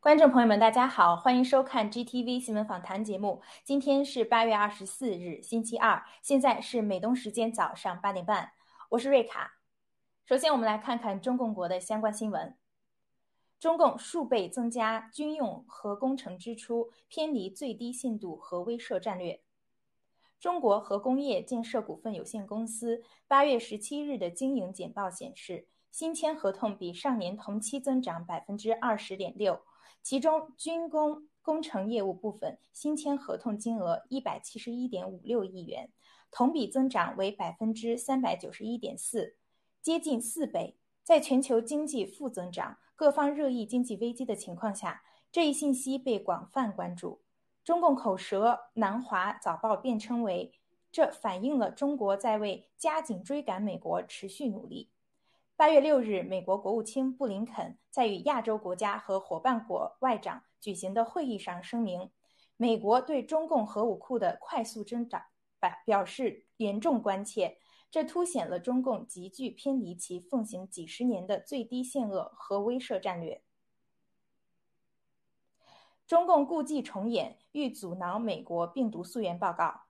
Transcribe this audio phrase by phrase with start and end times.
[0.00, 3.42] 观众朋友们，大家好，欢迎收看 GTV 新闻访谈节目。
[3.64, 8.52] 今天是八月二十四日，星期二，现在是美东时间早上八点半，
[8.90, 9.58] 我是瑞卡。
[10.24, 12.56] 首先，我们来看看中共国的相关新闻。
[13.58, 19.40] 中共数倍增加军用核工程支出，偏离最低限度核威慑战略。
[20.38, 29.60] 中国核工业建设股份有限公司八月十七日的经营简报显示，新签合同比上年同期增长百分之二十点六。
[30.08, 35.92] 其中，军工工程业务部分新签合同金额一百七十一点五六亿元，
[36.30, 39.36] 同比增长为百分之三百九十一点四，
[39.82, 40.78] 接近四倍。
[41.04, 47.20] 在全球经济负增长、各方热议经济危机的情况下，这一信息被广泛关注。
[47.62, 50.54] 中共口舌南华早报辩称为，
[50.90, 54.88] 这反映了中国在为加紧追赶美国持续努力。
[55.58, 62.12] 八月六日，美国国务卿布林肯在与亚洲国家和伙伴国外长举行的会议上声明，
[62.56, 65.20] 美国对中共核武库的快速增长
[65.58, 67.58] 表表示严重关切，
[67.90, 73.42] 这凸显了中共急剧偏离其奉行几十年的最低限额核威慑战略。
[76.06, 79.87] 中共故伎重演，欲阻挠美国病毒溯源报告。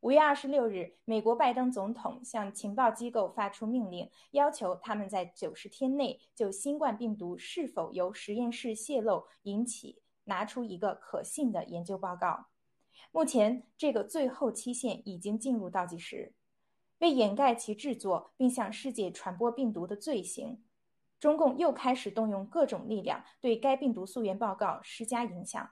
[0.00, 12.46] 五月二十六日，美国拜登总统向情报机构发出命令，要求他们在九十天内就新冠病毒是否由实验室泄漏引起拿出一个可信的研究报告。
[13.12, 16.32] 目前，这个最后期限已经进入倒计时。
[17.00, 20.62] 为掩盖其制作并向世界传播病毒的罪行，
[21.18, 25.70] 中共又开始动用各种力量对该病毒溯源报告施加影响。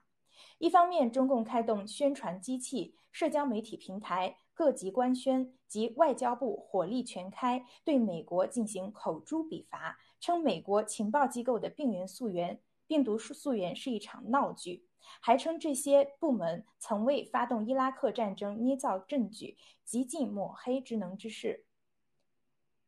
[0.59, 14.85] 一方面，中共开动宣传机器、社交媒体平台、各级官宣及外交部火力全开，对美国进行口诛笔伐，称美国情报机构的病原溯源、病毒溯源是一场闹剧，
[15.21, 21.65] 还称这些部门曾为发动伊拉克战争捏造证据，极尽抹黑之能之事。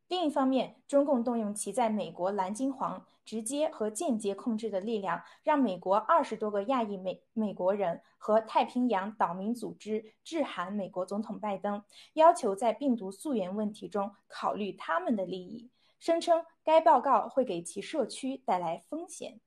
[0.08, 15.70] 另一方面，中共动用其在美国蓝金黄直接和间接控制的力量，让美国二十多个亚裔美美国人和太平洋岛民组织致函美国总统拜登，要求在病毒溯源问题中考虑他们的利益，
[16.00, 19.38] 声称该报告会给其社区带来风险。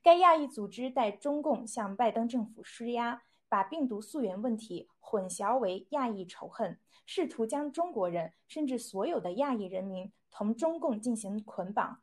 [0.00, 3.22] 该亚裔组织在中共向拜登政府施压。
[3.46, 12.00] 把病毒溯源问题混淆为亚裔仇恨，试图将中国人甚至所有的亚裔人民同中共进行捆绑。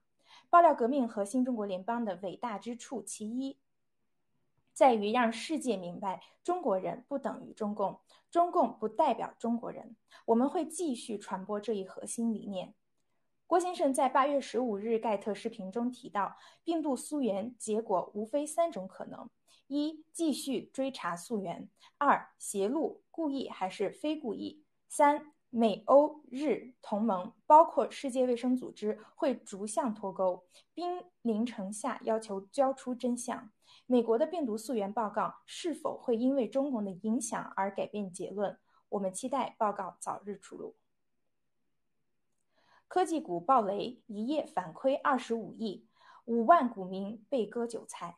[0.51, 3.57] 爆料革命和新中国联邦的伟大之处，其一
[4.73, 9.95] 在于让世界明白，中国人不等于中共，中共不代表中国人。
[10.25, 12.73] 我们会继续传播这一核心理念。
[13.47, 16.35] 郭先生在八月十五日盖特视频中提到，
[16.65, 19.29] 病毒溯源结果无非三种可能。
[19.67, 33.51] 一、继续追查溯源；二、泄露，故意还是非故意；三、美欧日同盟，包括世界卫生组织，会逐项脱钩，兵临城下，要求交出真相。
[33.85, 38.57] 美国的病毒溯源报告是否会因为中共的影响而改变结论？
[38.87, 40.75] 我们期待报告早日出炉。
[42.87, 45.85] 科技股暴雷，一夜反亏二十五亿，
[46.23, 48.17] 五万股民被割韭菜。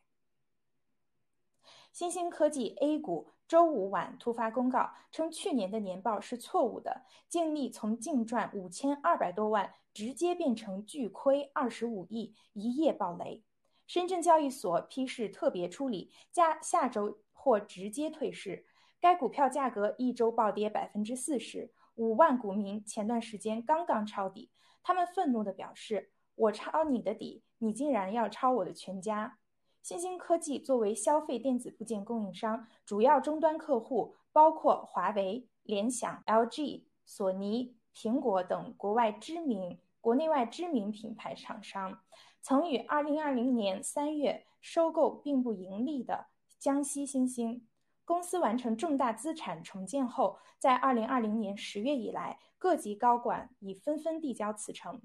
[1.91, 13.43] 新兴科技 A 股周五晚突发公告称，去年的年报是错误的，净利从净赚五千二百多万直接变成巨亏二十五亿，一夜暴雷。
[13.85, 18.65] 深圳交易所批示特别处理，下下周或直接退市。
[18.99, 24.49] 该股票价格一周暴跌百分之四十，五万股民前段时间刚刚抄底，
[24.81, 29.37] 他们愤怒地表示：“我抄你的底，你竟然要抄我的全家。”
[29.83, 41.99] 新兴科技作为消费电子部件供应商，主要终端客户包括华为、联想、LG、索尼、苹果等国外知名、国内外知名品牌厂商，
[42.41, 46.27] 曾于2020年3月收购并不盈利的
[46.57, 47.67] 江西新兴
[48.05, 48.39] 公司。
[48.39, 55.01] 完成重大资产重建后，在2020年10月以来，各级高管已纷纷递交辞呈。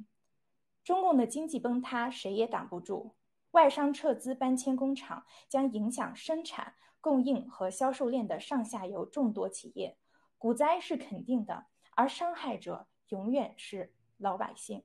[0.84, 3.16] 中共的经济崩塌，谁也挡不住。
[3.58, 9.98] 外商撤资搬迁工厂，将影响生产、供应和销售链的上下游众多企业。
[10.38, 11.66] 股灾是肯定的，
[11.96, 14.84] 而伤害者永远是老百姓。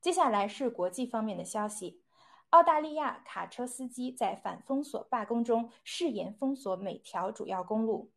[0.00, 2.02] 接下来是国际方面的消息：
[2.50, 8.10] 澳大利亚卡车司机在反封锁罢工中誓言封锁每条主要公路。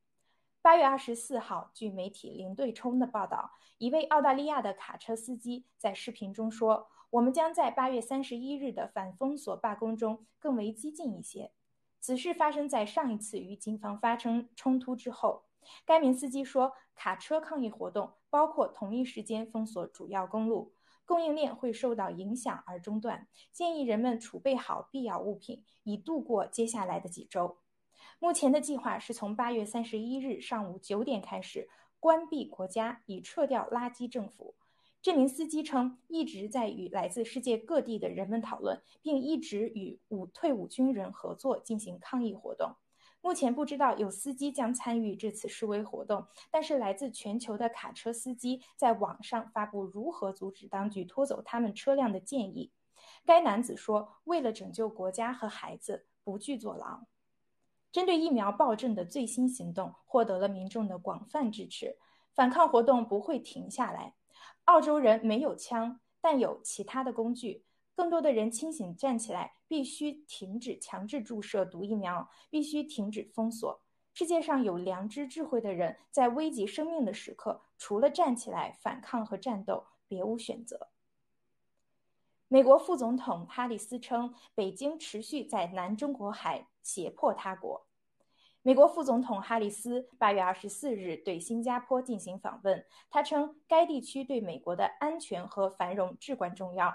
[0.63, 11.51] 八月二十四号，据媒体零对冲的报道，一位澳大利亚的卡车司机在视频中说：“我们将在八月三十一日的反封锁罢工中更为激进一些。
[11.99, 15.43] 此事发生在上一次与警方发生冲突之后。
[15.85, 20.73] 该名司机说，卡车抗议活动包括同一时间封锁主要公路，
[21.05, 23.27] 供应链会受到影响而中断。
[23.51, 27.57] 建议人们储备好必要物品，以度过接下来的几周。
[28.19, 31.69] 目前的计划是从八月三十一日上午九点开始
[31.99, 34.55] 关闭国家，以撤掉垃圾政府。
[35.01, 42.75] 这名司机称，一直在与来自世界各地的人们讨论，并一直与五退伍军人合作进行抗议活动。
[43.21, 52.71] 目前不知道有司机将参与这次示威活动，但是来自全球的卡车司机在网上发布如何阻止当局拖走他们车辆的建议。
[53.25, 57.05] 该男子说：“为了拯救国家和孩子，不惧坐牢。”
[57.91, 61.97] 针对疫苗暴政的最新行动获得了民众的广泛支持，
[62.33, 64.15] 反抗活动不会停下来。
[64.69, 67.65] 澳洲人没有枪，但有其他的工具。
[67.95, 73.81] 更多的人清醒站起来，必须停止强制注射毒疫苗，必须停止封锁。
[74.13, 80.89] 世界上有良知、智慧的人，在危及生命的时刻，除了站起来反抗和战斗，别无选择。
[82.47, 87.87] 美国副总统哈里斯称，北京持续在南中国海胁迫他国。
[88.61, 96.93] 美国副总统哈里斯八月二十四日对新加坡进行访问，他称该地区对美国的安全和繁荣至关重要。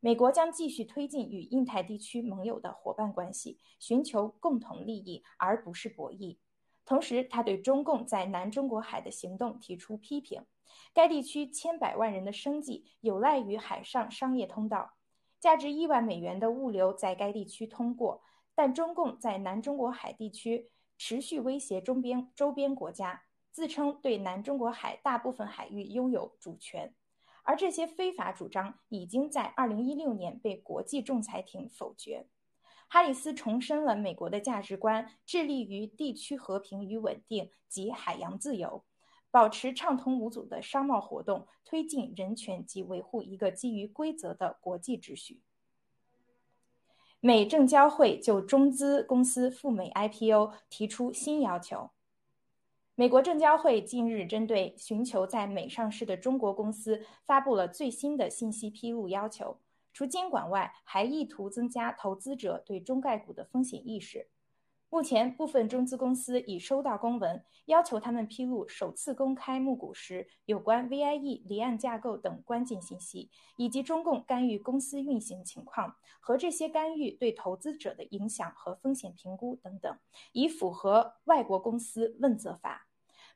[0.00, 6.38] 美国将继续推进与印太地区盟友的伙伴关系，寻求共同利益而不是博弈。
[6.84, 10.44] 同时，他对中共在南中国海的行动提出批评。
[10.92, 14.94] 该地区千百万人的生计有赖于海上商业通道，
[15.38, 18.20] 价值亿万美元的物流在该地区通过，
[18.56, 20.70] 但中共在南中国海地区。
[21.06, 26.94] 持续威胁周边周边国家，自称对南中国海大部分海域拥有主权，
[27.42, 32.26] 而这些非法主张已经在2016年被国际仲裁庭否决。
[32.88, 38.82] 哈里斯重申了美国的价值观，致力于地区和平与稳定及海洋自由，
[39.30, 45.42] 保持畅通无阻的商贸活动，推进人权及维护一个基于规则的国际秩序。
[47.26, 51.88] 美证交会就中资公司赴美 IPO 提出新要求。
[52.94, 59.58] 美国证交会近日针对寻求在美上市的中国公司发布了最新的信息披露要求，
[59.94, 64.28] 除监管外，还意图增加投资者对中概股的风险意识。
[64.94, 79.98] 目前，部分中资公司已收到公文，要求他们披露首次公开募股时有关 VIE 离岸架构等关键信息，以及中共干预公司运行情况和这些干预对投资者的影响和风险评估等等，
[80.30, 82.86] 以符合外国公司问责法。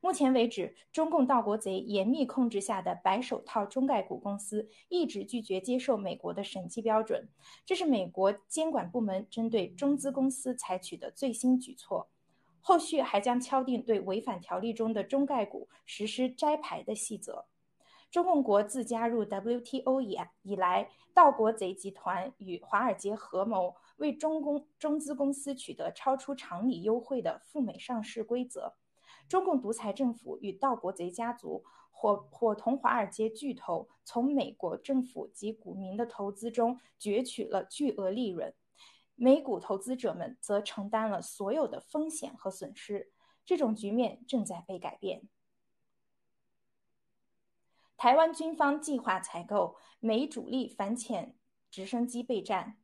[0.00, 7.28] 目前为止，中共盗国贼严密控制下的白手套中概股公司一直拒绝接受美国的审计标准，
[7.67, 12.09] 这是美国监管部门针对中资公司采取的最新举措。
[12.61, 17.47] 后续还将敲定对违反条例中的中概股实施摘牌的细则。
[18.11, 28.75] 中共国自加入 WTO 以以来，盗国贼集团与华尔街合谋，为中公中资公司取得超出常理优惠的赴美上市规则。
[29.28, 38.54] 中共独裁政府与盗国贼家族伙伙同华尔街巨头，从美国政府及股民的投资中攫取了巨额利润，
[39.14, 43.12] 美股投资者们则承担了所有的风险和损失。
[43.44, 45.28] 这种局面正在被改变。
[47.97, 51.35] 台湾军方计划采购美主力反潜
[51.70, 52.78] 直升机备战。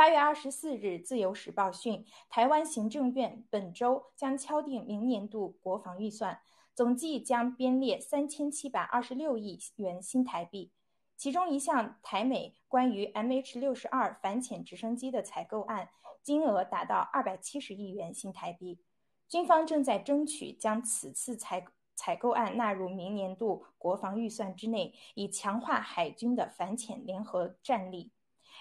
[0.00, 6.40] 八月二十四日，《自由时报》讯，台湾行政院本周将敲定明年度国防预算，
[6.74, 10.72] 总计将编列三千七百二十六亿元新台币。
[11.18, 15.90] 其中一项台美关于 MH 六十二反潜直升机的采购案，
[16.22, 18.80] 金额达到二百七十亿元新台币。
[19.28, 28.12] 军方正在争取将此次采采购案纳入明年度国防预算之内，以强化海军的反潜联合战力。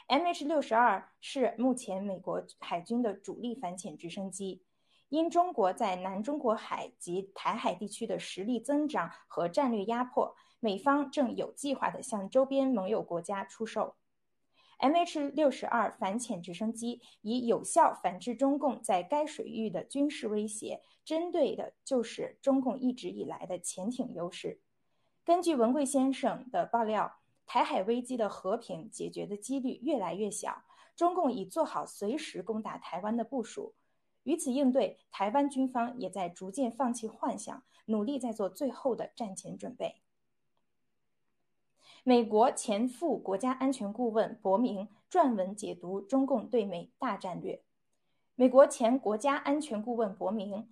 [0.09, 4.63] MH 六十二是目前美国海军的主力反潜直升机。
[5.09, 13.97] 因中国在南中国海及台海地区的实力增长和战略压迫，美方正有计划地向周边盟友国家出售
[14.79, 24.59] MH 六十二反潜直升机，以有效反制中共在该水域的军事威胁，针对的就是中共一直以来的潜艇优势。
[25.23, 27.18] 根据文贵先生的爆料。
[27.51, 30.61] 台海危机的和平解决的几率越来越小，
[30.95, 33.73] 中共已做好随时攻打台湾的部署。
[34.21, 40.03] 与此应对，台湾军方也在逐渐放弃幻想，努力在做最后的战前准备。
[42.03, 47.63] 美国前副国家安全顾问伯明撰文解读中共对美大战略。
[48.35, 50.71] 美国前国家安全顾问伯明，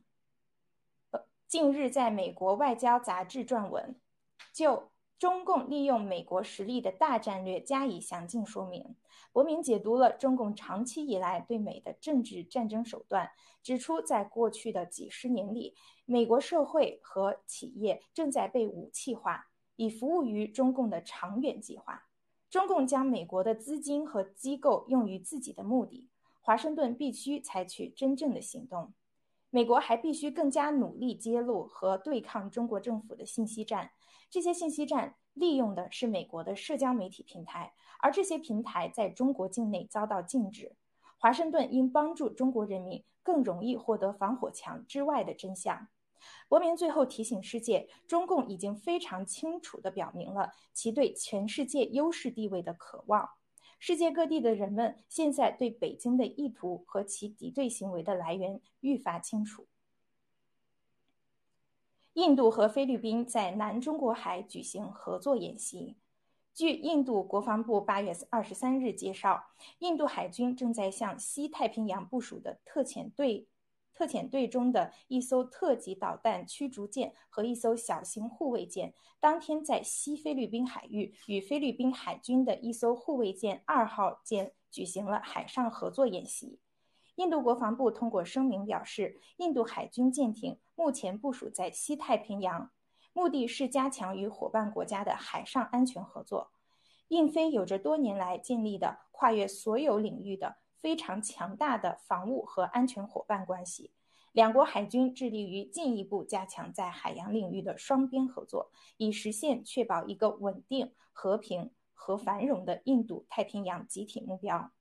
[1.47, 3.99] 近日在美国外交杂志撰文，
[4.53, 8.95] 就中共利用美国实力的大战略加以详尽说明。
[9.31, 13.31] 伯明解读了中共长期以来对美的政治战争手段，
[13.61, 22.07] 指出，在过去的几十年里，美国社会和企业正在被武器化，以服务于中共的长远计划。
[22.49, 26.09] 中共将美国的资金和机构用于自己的目的。
[26.41, 28.93] 华盛顿必须采取真正的行动，
[29.49, 33.91] 美国还必须更加努力揭露和对抗中国政府的信息战。
[34.29, 40.75] 这些信息站利用的是美国的社交媒体平台，而这些平台在中国境内遭到禁止。
[41.17, 45.87] 华盛顿应帮助中国人民更容易获得防火墙之外的真相。
[46.49, 53.29] 伯明最后提醒世界，中共已经非常清楚地表明了其对全世界优势地位的渴望。
[53.79, 59.67] 世界各地的人们现在对北京的意图和其敌对行为的来源愈发清楚。
[62.17, 65.97] 印度和菲律宾在南中国海举行合作演习。
[66.51, 69.43] 据印度国防部八月二十三日介绍，
[69.77, 73.47] 印度海军正在向西太平洋部署的特遣队。
[73.93, 86.57] 特遣队中的一艘特级导弹驱逐舰和一艘小型护卫舰，当天在西菲律宾海域与菲律宾海军的一艘护卫舰二号舰举行了海上合作演习。
[87.17, 92.71] 印度国防部通过声明表示，印度海军舰艇目前部署在西太平洋，
[93.11, 96.51] 目的是加强与伙伴国家的海上安全合作。
[97.09, 100.57] 印菲有着多年来建立的跨越所有领域的。
[100.79, 103.91] 非常强大的防务和安全伙伴关系，
[104.31, 114.71] 两国海军致力于进一步加强在海洋领域的双边合作，以实现确保一个稳定、和平和繁荣的印度太平洋集体目标。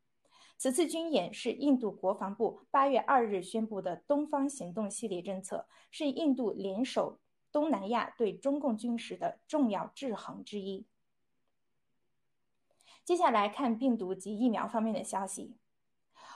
[0.58, 7.20] 此次军演是印度国防部八月二日宣布的“东方行动”系列政策，是印度联手
[7.52, 10.86] 东南亚对中共军事的重要制衡之一。
[13.04, 15.56] 接下来看病毒及疫苗方面的消息。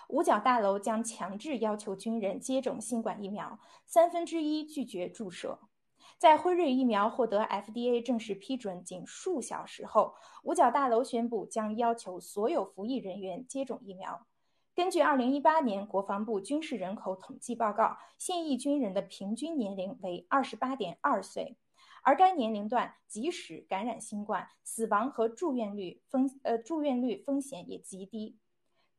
[0.09, 5.59] 五角大楼将强制要求军人接种新冠疫苗，三分之一拒绝注射。
[6.21, 14.27] 在辉瑞疫苗获得 FDA 正式批准仅数小时后，五角大楼宣布将要求所有服役人员接种疫苗。
[14.75, 21.57] 根据2018年国防部军事人口统计报告，现役军人的平均年龄为28.2岁，
[22.03, 28.37] 而该年龄段即使感染新冠，死亡和住院率风呃住院率风险也极低。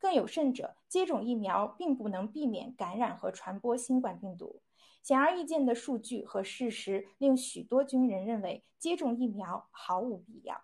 [0.00, 4.60] 更有甚者，接种疫苗并不能避免感染和传播新冠病毒。
[5.02, 10.62] 显而易见的数据和事实令许多军人认为接种疫苗毫无必要。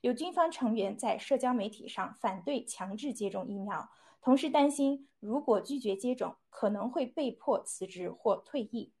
[0.00, 3.88] 有军方成员在社交媒体上反对强制接种疫苗，
[4.20, 8.92] 同时担心如果拒绝接种，可能会被迫辞职或退役。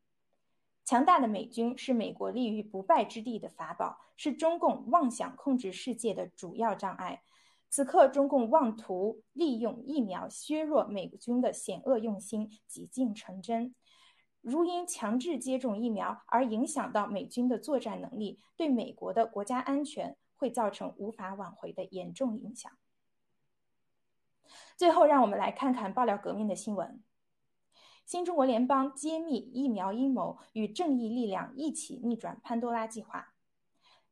[0.84, 7.22] 强大的美军是美国立于不败之地的法宝，是中共妄想控制世界的主要障碍。
[7.68, 13.74] 此刻，中共妄图利用疫苗削弱美军的险恶用心几近成真。
[14.42, 22.70] 如因强制接种疫苗而影响到美军的作战能力，对美国的国家安全会造成无法挽回的严重影响。
[24.76, 27.02] 最后，让我们来看看爆料革命的新闻：
[28.04, 33.34] 新中国联邦揭秘疫苗阴谋，与正义力量一起逆转潘多拉计划。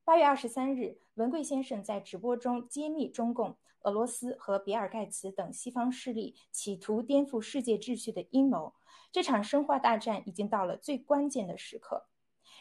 [0.05, 8.75] 八月二十三日，文贵先生在直播中揭秘中共、俄罗斯和比尔盖茨等西方势力企图颠覆世界秩序的阴谋。
[9.13, 12.07] 这场生化大战已经到了最关键的时刻。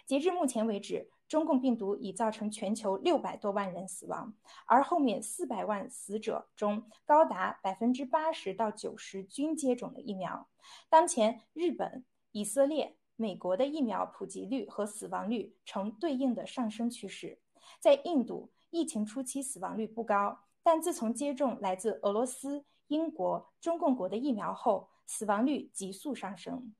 [0.05, 4.33] 截至目前为止，中共病毒已造成全球六百多万人死亡，
[4.65, 10.47] 而后面四百万死者中，高达百分之八十到九十均接种了疫苗。
[10.89, 12.95] 当前，日本、以色列。
[13.21, 17.37] 美国的疫苗普及率和死亡率呈对应的上升趋势。
[17.81, 26.73] 在印度，疫情初期死亡率不高，但自从接种来自俄罗斯、英国、中共国的疫苗后，死亡率急速上升。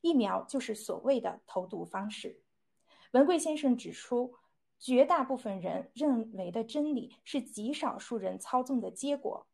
[0.00, 2.42] 疫苗就是所谓的投毒方式。
[3.12, 4.34] 文贵先生指出，
[4.78, 9.46] 绝大部分人认为的真理是极少数人操纵的结果。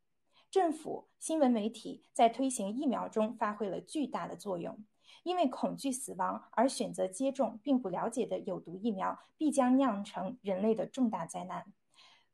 [0.49, 4.83] 政府、新闻媒体在推行疫苗中发挥了巨大的作用。
[5.23, 11.65] 因为恐惧死亡而选择接种并不了解的有毒疫苗，必将酿成人类的重大灾难。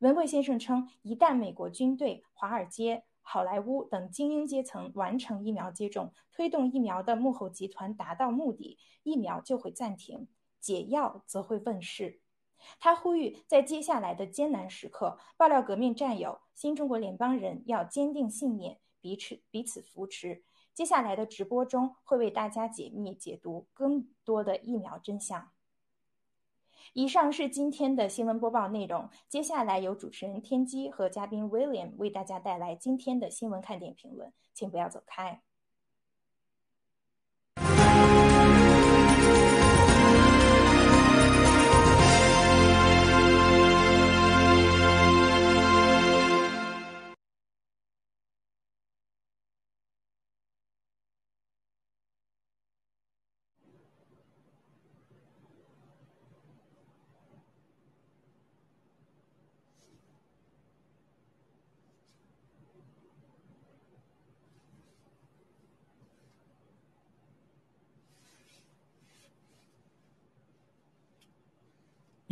[0.06, 10.28] 文贵先生称，一旦美国军队、华尔街、好莱坞等精英阶层完成疫苗接种，推动疫苗的幕后集团达到目的，疫苗就会暂停，
[10.60, 12.20] 解药则会问世。
[12.80, 20.44] 他呼吁在接下来的艰难时刻，爆料革命战友、新中国联邦人要坚定信念，彼此彼此扶持。
[20.76, 25.50] 接下来的直播中会为大家解密解读更多的疫苗真相。
[26.96, 35.42] 以上是今天的新闻播报内容，接下来由主持人天机和嘉宾 William 为大家带来今天的新闻看点评论，请不要走开。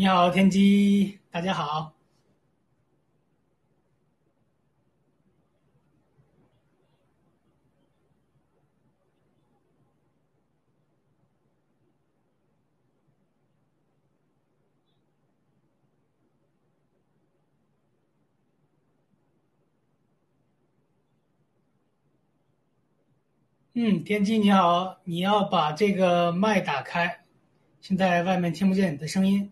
[0.04, 1.94] 你好，天机，大家好。
[23.74, 27.24] 嗯，天机你好，你要把这个麦打开，
[27.80, 29.50] 现在外面听不见你的声音。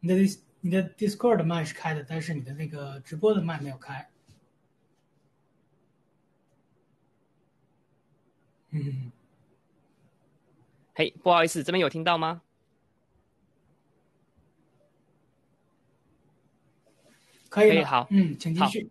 [0.00, 4.08] 嗯，你的你的 Discord 的麦是开的，但是你的那个直播的麦没有开。
[8.70, 9.10] 嗯，
[10.94, 12.42] 嘿，不好意思，这边有听到吗？
[17.48, 18.90] 可以，好，嗯，请继续。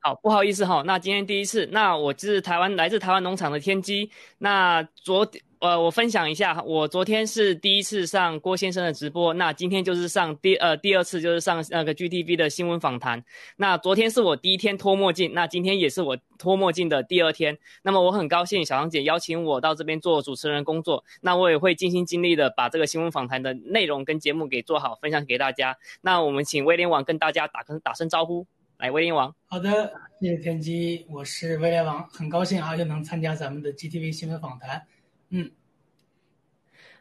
[0.00, 5.26] 好，不好意思哈，那今天第一次，那我是台湾来自台湾农场的天机，那昨。
[5.58, 13.24] 呃，我分享一下，我昨天是第一次上郭先生的直播，那今天就是上第呃第二次，就是上那个 GTV 的新闻访谈。
[13.56, 17.56] 那昨天是我第一天脱墨镜，那今天也是我脱墨镜的第二天。
[17.82, 25.78] 那么我很高兴小杨姐邀请我到这边做主持人工作，那我也会尽心尽力的把这个新闻访谈的内容跟节目给做好，分享给大家。
[26.02, 29.34] 那我们请威廉王跟大家打声打声招呼，来，威廉王。
[29.46, 29.90] 好的，
[30.20, 34.82] 谢谢天机，我是威廉王，很高兴啊，又能参加咱们的 GTV 新闻访谈。
[35.30, 35.50] 嗯，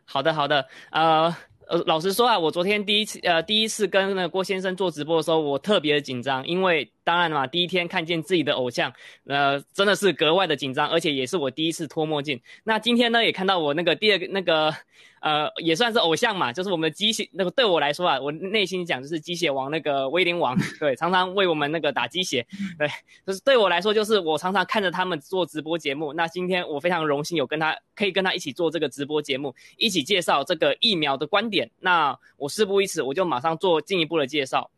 [0.05, 1.35] 好的，好的，呃
[1.67, 8.91] 呃，老实说啊，我昨天第一次呃第一次跟那郭先生做直播的时候，我特别的紧张，因为当然嘛，第一天看见自己的偶像，
[9.27, 12.41] 呃，真的是格外的紧张，而且也是我第一次脱墨镜。
[12.65, 14.75] 那今天呢，也看到我那个第二个那个。
[15.21, 22.45] 呃，也算是偶像嘛，就是我们的鸡血那个对我来说啊，我内心讲就是鸡血王那个威廉王， 对，常常为我们那个打鸡血，
[22.77, 22.87] 对，
[23.25, 26.13] 就是对我来说，就是我常常看着他们做直播节目。
[26.13, 31.71] 那今天我非常荣幸有跟他可以跟他一起做这个直播节目，一起介绍这个疫苗的观点。
[31.79, 34.69] 那我事不宜迟，我就马上做进一步的介绍。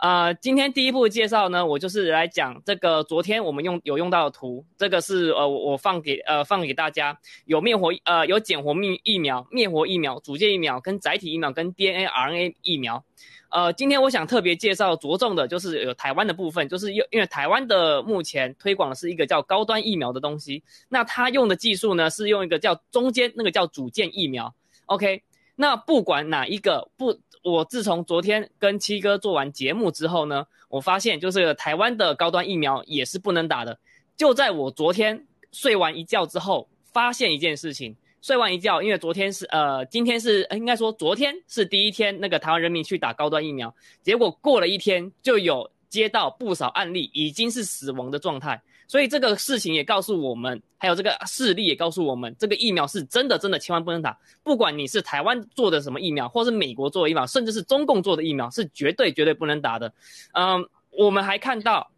[0.00, 13.04] 呃，今天第一步介绍呢，我就是来讲这个昨天我们用有用到的图，这个是呃我放给呃放给大家，有灭活呃有减活疫疫苗、灭活疫苗、组件疫苗跟载体疫苗跟 DNA RNA 疫苗。
[13.50, 24.54] 呃，今天我想特别介绍着重的就是有台湾的部分，就是因因为台湾的目前推广的是一个叫高端疫苗的东西，那它用的技术呢是用一个叫中间那个叫组件疫苗。
[24.86, 25.22] OK，
[25.56, 27.20] 那不管哪一个不。
[27.42, 33.78] 我自从昨天跟七哥做完节目之后呢，我发现就是台湾的高端疫苗也是不能打的。
[34.16, 37.96] 就在我昨天睡完一觉之后，发现一件事情。
[38.22, 48.60] 睡完一觉，因为昨天是呃，今天是应该说昨天是第一天，那个台湾人民去打高端疫苗，结果过了一天就有接到不少案例，已经是死亡的状态。
[48.90, 54.18] 所以这个事情也告诉我们，还有这个事例也告诉我们，这个疫苗是真的，真的千万不能打。
[54.42, 59.94] 不管你是台湾做的什么疫苗，或是美国做的疫苗，甚至是中共做的疫苗，是绝对绝对不能打的。
[60.32, 61.88] 嗯，我们还看到，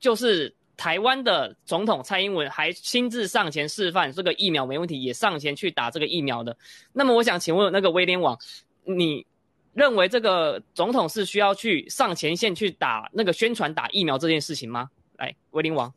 [0.00, 6.56] 就是台湾的总统蔡英文还亲自上前示范这个疫苗没问题，也上前去打这个疫苗的。
[6.92, 8.36] 那么我想请问那个威廉网，
[8.84, 9.24] 你
[9.72, 14.90] 认为这个总统是需要去上前线去打那个宣传打疫苗这件事情吗？
[15.16, 15.94] 来，威廉王。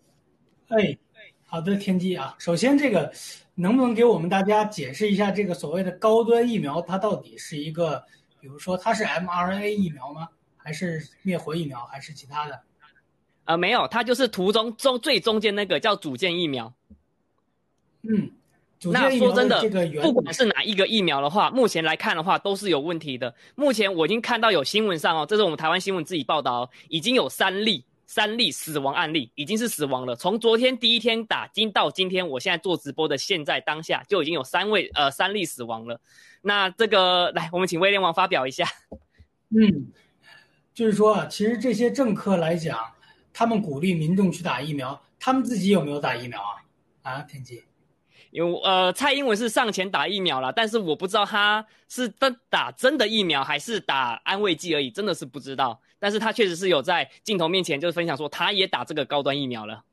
[0.78, 0.98] 哎，
[1.46, 3.12] 好的，天机啊，首先这个
[3.56, 8.04] 能不能给我们大家解释一下这个所谓的高端疫苗，它到底是一个，
[8.40, 10.28] 比如说它是 mRNA 疫苗吗？
[10.58, 12.60] 还是灭活疫苗，还是其他的？
[13.46, 16.74] 呃，没有，它就是图中中最中间那个叫组件疫苗。
[18.02, 18.32] 嗯，
[18.86, 19.62] 那说真的，
[20.02, 23.36] 不管是哪一个疫苗的话，目前来看的话都是有问题的。
[23.56, 27.86] 目前我已经看到有新闻上哦，这是我们台湾新闻自己报道，已经有三例。
[28.06, 30.16] 三例死亡案例，已经是死亡了。
[30.16, 36.00] 从昨天第一天打，今到今天，我现在做直播的现在当下就已经有三位呃三例死亡了。
[36.42, 38.68] 那这个来，我们请威廉王发表一下。
[39.50, 39.88] 嗯，
[40.74, 42.78] 就是说啊，其实这些政客来讲，
[43.32, 47.12] 他们鼓励民众去打疫苗，他们自己有没有打疫苗啊？
[47.12, 47.64] 啊，田鸡。
[48.32, 55.80] 有呃，蔡英文是上前打疫苗了，但是我不知道他是真打真的疫苗还是打安慰剂而已，真的是不知道。
[56.04, 59.86] 但是他确实是有在镜头面前就是分享说他也打这个高端疫苗了。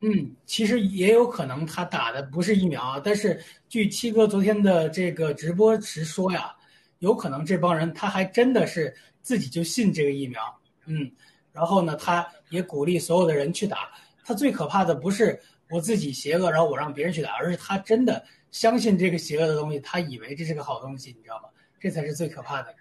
[0.00, 6.56] 嗯，其实也有可能他打的不是疫苗啊，但是据七哥昨天的这个直播时说呀，
[7.00, 10.40] 有可能这帮人他还真的是自己就信这个疫苗，
[10.86, 11.12] 嗯，
[11.52, 13.90] 然后呢，他也鼓励所有的人去打。
[14.24, 15.38] 他最可怕的不是。
[15.70, 21.48] 我自己邪恶，然后我让别人去打，而是他真的相信这个邪恶的东西，他以为这是个好东西，你知道吗？
[21.80, 22.74] 这才是最可怕的。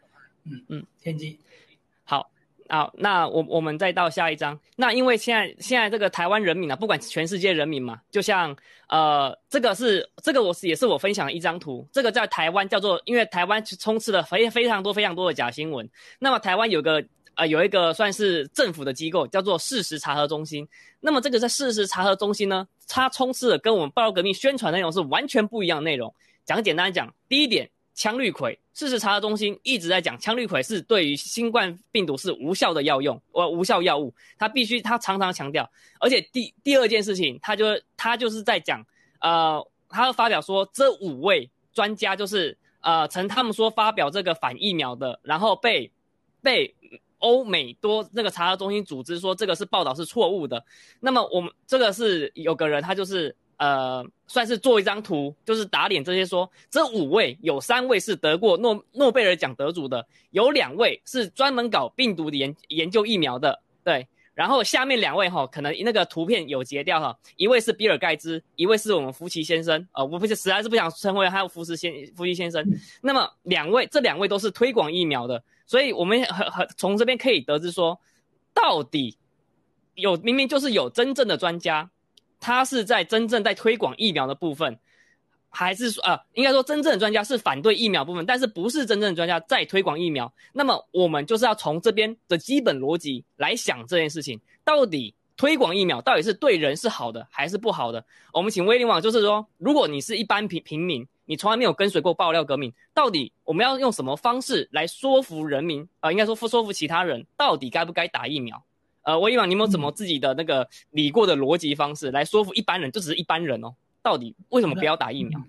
[0.43, 1.52] 嗯嗯，天机，好
[2.67, 4.59] 啊，那我我们再到下一章。
[4.75, 8.55] 那因为现在现在这个台湾人民啊，不管全世界人民嘛，就像
[8.89, 15.89] 呃，这个是这个我是也是我分享的一张图，这个在台湾叫做，因为台湾充斥了非非常多非常多的假新闻。
[16.19, 17.03] 那么台湾有个。
[17.35, 20.69] 呃，有一个算是政府的机构，叫做事实查核中心。
[20.99, 26.13] 那么这个在事实查核中心呢，它充斥了跟我们报道革命宣传内容是完全不一样的内容。
[26.45, 35.69] 讲简单讲，第一点，羟氯喹，事实查核中心一直在讲羟氯喹是对于新冠病毒是无效的药用，呃，无效药物，他必须他常常强调。
[35.99, 38.85] 而且第第二件事情，他就他就是在讲，
[39.19, 45.91] 呃，他发表说这五位专家就是呃，曾他们说发表这个反疫苗的，然后被
[46.41, 46.75] 被。
[47.19, 50.65] 欧美多那个查核中心组织说这个是报道是错误的，
[50.99, 72.65] 那么我们这个是有个人他就是呃算是做一张图，就是打脸这些说这五位有三位是得过诺诺贝尔奖得主的，有两位是专门搞病毒的研研究疫苗的，对，然后下面两位哈可能那个图片有截掉哈，一位是比尔盖茨，一位是我们福奇先生，呃我不是实在是不想称为还有福斯先福奇先生，
[73.01, 75.43] 那么两位这两位都是推广疫苗的。
[75.65, 77.97] 所以，我们很很从这边可以得知说，
[78.53, 79.17] 到底
[79.95, 81.89] 有明明就是有真正的专家，
[82.43, 84.77] 他是在真正在推广疫苗的部分，
[85.47, 90.31] 还是说啊，应该说真正的专家是反对疫苗部分，但是不是真正的专家在推广疫苗？
[90.51, 98.05] 那么我们就是要从这边的基本逻辑来想这件事情，到底推广疫苗到底是对人是好的还是不好的？
[98.33, 101.07] 我们请威廉网就是说，如果你是一般平平民。
[101.25, 106.11] 你从来没有跟随过爆料革命，到底我们要用什么方式来说服人民啊？
[106.11, 108.61] 应该说说服其他人，到底该不该打疫苗？
[109.03, 112.91] 呃，我以往你有没有怎么自己的那个理过的逻辑方式来说服一般人？
[112.91, 115.39] 就只是一般人哦，到底为什么不要打疫苗？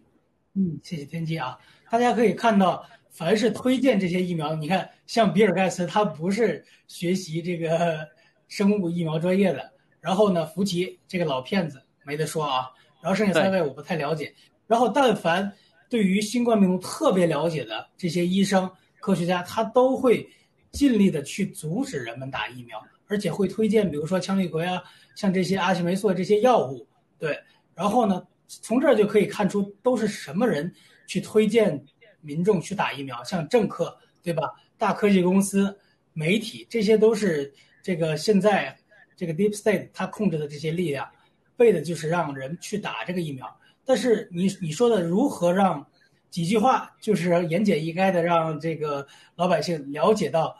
[0.55, 1.59] 嗯，谢谢天机啊！
[1.91, 8.09] 大家可以看到，凡是推荐这些疫苗，你看像比尔盖茨，他不是学习这个
[8.49, 14.35] 生物疫苗专业的，然后呢，福奇这个老骗子没得说啊，然后剩下三位我不太了解，
[14.67, 15.53] 然后但凡。
[15.87, 20.29] 对于新冠病毒特别了解的这些医生、科学家，他都会
[20.73, 24.83] 尽力的去阻止人们打疫苗，而且会推荐，比如说羟氯喹啊，
[25.15, 26.87] 像这些阿奇霉素这些药物。
[27.19, 27.39] 对，
[27.75, 30.73] 然后呢，从这儿就可以看出都是什么人
[31.07, 31.85] 去推荐
[32.21, 34.51] 民众去打疫苗，像政客，对吧？
[34.77, 35.79] 大科技公司、
[36.13, 38.77] 媒体，这些都是这个现在
[39.17, 41.09] 这个 Deep State 它控制的这些力量，
[41.57, 43.57] 为的就是让人去打这个疫苗。
[43.85, 45.87] 但是你你说的如何让
[46.31, 50.57] 几句话就是言简意赅的让这个老百姓了解到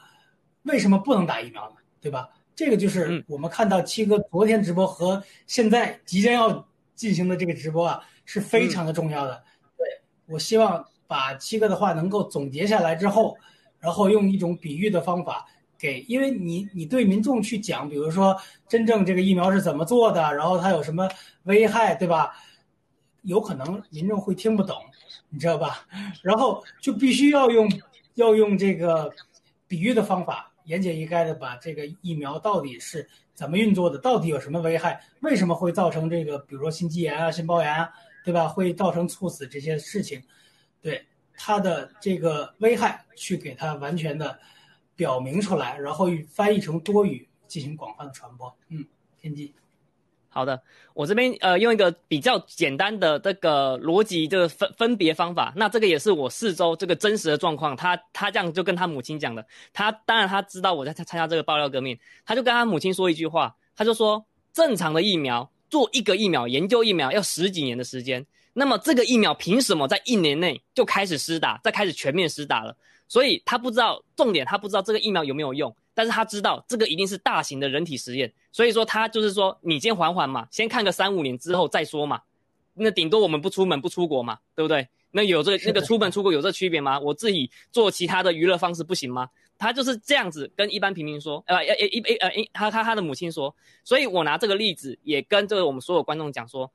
[0.63, 1.77] 为什么不能打疫苗呢？
[2.05, 2.29] 对吧？
[2.55, 9.43] 这个就是我们看到七哥昨天直播和现在即将要进行的这个直播啊，是非常的重要的。
[9.77, 9.87] 对
[10.27, 13.37] 我希望把七哥的话能够总结下来之后，
[13.81, 15.47] 然后用一种比喻的方法
[15.79, 21.09] 给，因为你你对民众去讲，比如说真正这个疫苗是怎么做的，然后它有什么
[21.45, 22.37] 危害，对吧？
[23.23, 24.77] 有可能民众会听不懂，
[25.31, 25.87] 你知道吧？
[26.23, 27.69] 然后就必须要用
[28.15, 29.11] 要用这个
[29.67, 37.91] 比喻的方法，言简意赅的把这个疫苗到底是怎么运作的，到底有什么危害，为什么会造成这个，比如说心肌炎啊、心包炎啊，
[38.25, 38.49] 对吧？
[38.49, 40.23] 会造成猝死这些事情，
[40.81, 41.05] 对
[41.37, 44.39] 它的这个危害去给它完全的
[44.97, 48.55] 表明出来，然后翻译成多语进行广泛的传播。
[48.69, 48.85] 嗯，
[49.21, 49.53] 天机。
[50.35, 50.61] 好的，
[50.95, 57.77] 我这边呃用一个比较简单的这个逻辑就是分分别方法，那这个也是我四周这个真实的状况。
[57.77, 72.77] 他他这样就跟他母亲讲的，他当然他知道我在参加这个爆料革命，他就跟他母亲说一句话，他就说正常的疫苗做一个疫苗研究疫苗要十几年的时间，那么这个疫苗凭什么在一年内就开始施打，再开始全面施打了？
[73.09, 82.23] 所以他不知道重点，他不知道这个疫苗有没有用，但是他知道这个一定是大型的人体实验，所以说他就是说，你先缓缓嘛，先看个三五年之后再说嘛，
[82.75, 84.89] 那顶多我们不出门不出国嘛，对不对？
[85.13, 86.99] 那有这那个出门出国有这区别吗？
[86.99, 89.29] 我自己做其他的娱乐方式不行吗？
[89.57, 96.69] 他就是这样子跟一般平民说，呃，一一一呃，他他他的母亲说，所以我拿这个例子也跟这个我们所有观众讲说，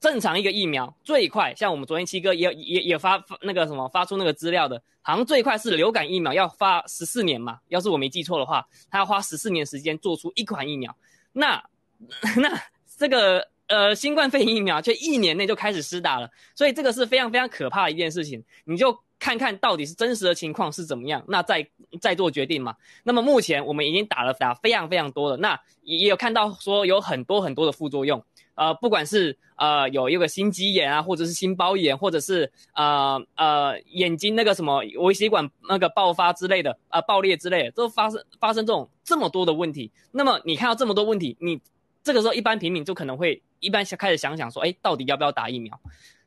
[0.00, 10.96] 正常一个疫苗最快，像我们昨天七哥也也也发发那个什么发出那个资料的，好像最快是流感疫苗要发十四年嘛，要是我没记错的话，他要花十四年时间做出一款疫苗，
[11.32, 11.62] 那
[12.36, 12.60] 那
[12.96, 13.48] 这个。
[13.68, 18.42] 呃，新冠肺炎疫苗却一年内就开始施打了，所以这个是非常非常可怕的一件事情。
[18.64, 21.68] 你就看看到底是真实的情况是怎么样，那再
[22.00, 22.74] 再做决定嘛。
[23.02, 28.24] 那么目前我们已经打了打非常非常多了，那也也有看到说有很多很多的副作用，
[28.58, 39.90] 呃，不管是呃有一个心肌炎啊，或者是心包炎，或者是呃呃眼睛那个什么微血管那个爆发之类的，呃爆裂之类的，都发生发生这种这么多的问题。
[40.10, 41.60] 那么你看到这么多问题，你
[42.02, 43.40] 这个时候一般平民就可能会。
[43.60, 45.80] 一般想开始想想说，哎，到底要不要打疫苗？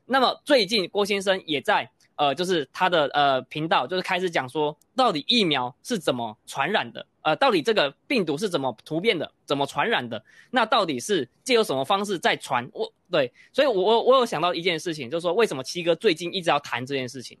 [0.04, 1.90] 那么最近郭先生也在
[2.22, 7.04] 呃，就是他的呃频道，就是开始讲说，到底疫苗是怎么传染的？
[7.22, 9.28] 呃，到底这个病毒是怎么突变的？
[9.44, 10.24] 怎么传染的？
[10.52, 12.70] 那到底是借由什么方式在传？
[12.72, 17.36] 我对，所以我我我有想到一件事情，就是说为什么七哥最近一直要谈这件事情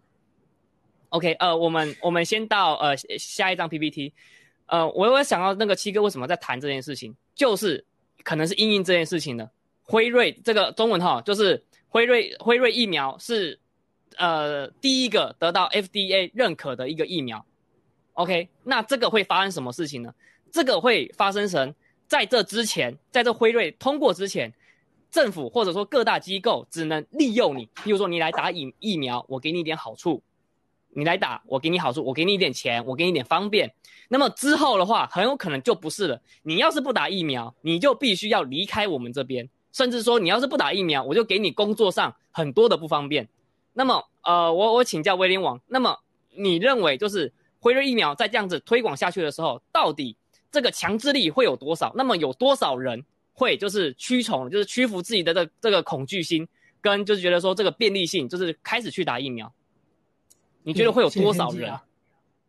[1.10, 4.12] ？OK，呃，我们我们先到呃下一张 PPT，
[4.66, 7.84] 呃，我有想到那个七哥为什么在谈这件事情，就是
[8.24, 9.48] 可能是因应这件事情的。
[9.84, 13.60] 辉瑞这个中文哈，就是辉瑞辉瑞疫苗是，
[14.16, 17.44] 呃，第一个得到 FDA 认可的一个疫苗。
[18.14, 20.14] OK，那这个会发生什么事情呢？
[20.50, 21.74] 这个会发生成
[22.06, 24.52] 在这之前，在这辉瑞通过之前，
[25.10, 30.22] 政府或者说各大机构只能利用你，比如说你来打疫疫苗，我给你一点好处，
[30.90, 33.72] 你来打，我给你好处，我给你一点钱，我给你一点方便。
[34.08, 36.20] 那么之后的话，很有可能就不是了。
[36.42, 39.48] 你要是不打疫苗，你就必须要离开我们这边。
[39.72, 43.26] 甚至说，你要是不打疫苗，我就给你工作上很多的不方便。
[43.72, 45.98] 那么，呃，我我请教威廉王，那么
[46.36, 50.16] 你认为就是辉瑞疫苗在这样子推广下去的时候，到底
[50.50, 51.92] 这个强制力会有多少？
[51.94, 56.46] 那么有多少人会就是屈从，就是屈服自己的这这个恐惧心，
[56.80, 59.52] 跟就是觉得说这个便利性，就是开始去打疫苗？
[60.62, 61.72] 你觉得会有多少人？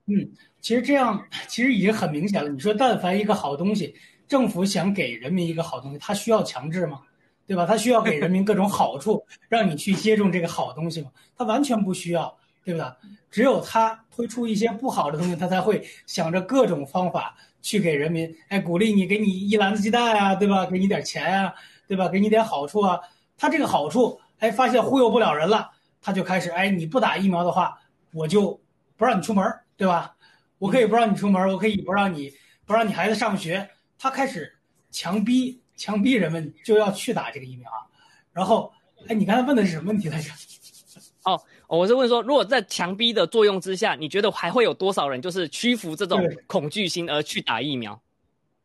[0.05, 2.49] 嗯，其实这样其实已经很明显了。
[2.49, 3.95] 你说，但凡一个好东西，
[4.27, 7.01] 政府想给人民一个好东西，它需要强制吗？
[7.45, 7.65] 对吧？
[7.65, 11.11] 他需要给人民各种好处，让你去接种这个好东西吗？
[11.37, 12.87] 他完全不需要，对不对？
[13.29, 20.65] 只有他推出一些不好的东西，他才会想着各种方法去给人民，哎，鼓励你，给你一篮子鸡蛋呀，对吧？
[20.65, 21.53] 给你点钱呀，
[21.87, 22.07] 对吧？
[22.07, 22.99] 给你点好处啊。
[23.37, 27.77] 他这个好处，哎，发现忽悠不了人了，他就开始，哎，你不打疫苗的话，
[28.13, 28.61] 我就
[28.95, 29.43] 不让你出门，
[29.75, 30.15] 对吧？
[30.59, 32.31] 我可以不让你出门，我可以不让你
[32.65, 33.69] 不让你孩子上学。
[33.97, 34.59] 他开始
[34.91, 35.62] 强逼。
[35.83, 37.83] 强逼人们就要去打这个疫苗啊，
[38.31, 38.71] 然后，
[39.09, 40.31] 哎，你刚才问的是什么问题来着？
[41.29, 48.01] 哦，我是问说，如果在强逼的作用之下，你觉得还会有多少人就是屈服这种恐惧心而去打疫苗？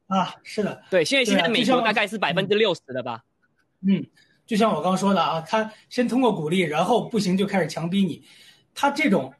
[0.06, 3.24] 啊，是的，对，现在现在美国大概是百分之六十的吧？
[3.80, 4.06] 嗯，
[4.46, 8.22] 就像我刚说的啊，他先通过鼓励，然后不行就开始强逼你，
[8.76, 9.34] 他这种，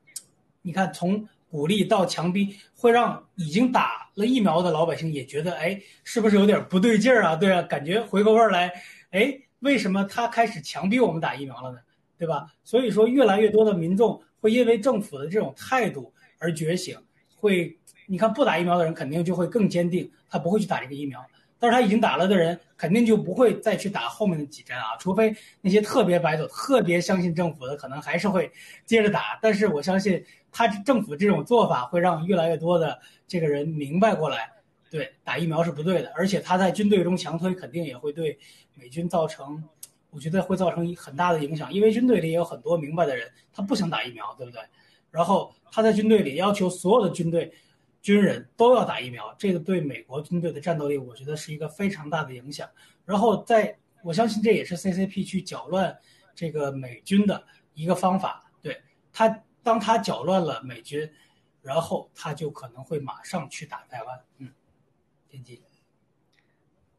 [0.62, 1.29] 你看从。
[1.51, 7.35] 鼓励到强逼，会让已经打了疫苗的老百姓也觉得，哎，是不是有点不对劲儿啊？
[7.35, 8.73] 对啊，感觉回过味儿来，
[9.11, 11.79] 哎，为什么他开始强逼我们打疫苗了呢？
[12.19, 12.47] 对吧？
[12.65, 16.99] 所以说，越来越多的民众会因为政府的这种态度而觉醒，
[17.37, 21.25] 会，你看不打疫苗的人肯定就会更坚定，他不会去打这个疫苗。
[21.61, 28.49] 但是他已经打了的人，肯定就不会再去打后面的几针啊，除非那些特别白走、特别相信政府的，可能还是会
[28.85, 29.37] 接着打。
[29.43, 30.25] 但是我相信，
[30.59, 34.51] 他政府这种做法会让越来越多的这个人明白过来，
[34.90, 36.12] 对打疫苗是不对的。
[36.16, 38.37] 而且他在军队中强推，肯定也会对
[38.75, 39.62] 美军造成，
[40.11, 41.73] 我觉得会造成很大的影响。
[41.73, 44.61] 因为军队里也有很多明白的人，他不想打疫苗，对不对？
[45.12, 47.53] 然后他在军队里要求所有的军队。
[48.01, 52.66] 军人都要打疫苗，这个对美国军队的战斗力，我觉得是一个非常大的影响。
[53.05, 55.99] 然后，在我相信这也是 CCP 去搅乱
[56.33, 57.44] 这个美军的
[57.75, 58.49] 一个方法。
[58.62, 58.81] 对
[59.12, 59.29] 他，
[59.62, 61.11] 当他搅乱了美军，
[61.62, 64.21] 然后他就可能会马上去打台湾。
[64.38, 64.51] 嗯，
[65.29, 65.61] 天机。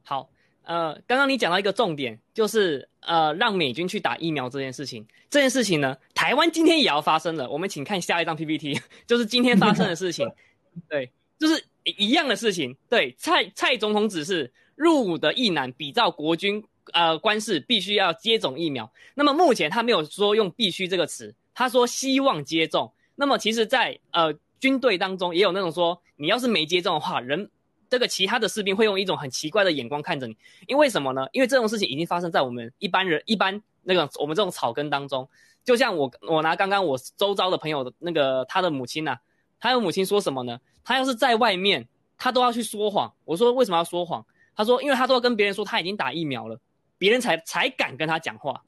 [0.04, 0.28] 好，
[0.64, 5.06] 呃，刚刚你讲到一个重点，就是呃，让美军去打疫苗这件事情。
[5.30, 7.48] 这件事情呢，台湾今天也要发生了。
[7.50, 10.28] 我们请看下一张 PPT， 就是今天发生的事情。
[10.90, 12.76] 对，就是一样的事情。
[12.90, 18.92] 对，蔡蔡总统指示入伍的役男比照国军呃官士，必须要接种疫苗。
[19.14, 22.94] 那么目前他没有说用“必须”这个词，他说希望接种。
[23.16, 27.52] 那么其实，在呃军队当中也有那种说，你要是没接种的话，人
[27.90, 31.28] 这个其他的士兵会用一种很奇怪的眼光看着你，因为什么呢？
[31.34, 35.28] 因为这种事情已经发生在我们一般人一般那个我们这种草根当中。
[35.66, 39.18] 就像我我拿刚刚我周遭的朋友的那个他的母亲呐，
[39.60, 40.62] 他的母亲说什么呢？
[40.86, 43.14] 他要是在外面，他都要去说谎。
[43.26, 44.26] 我说为什么要说谎？
[44.56, 46.58] 他说因为他都要跟别人说他已经打疫苗了，
[46.98, 48.64] 别人才才敢跟他讲话。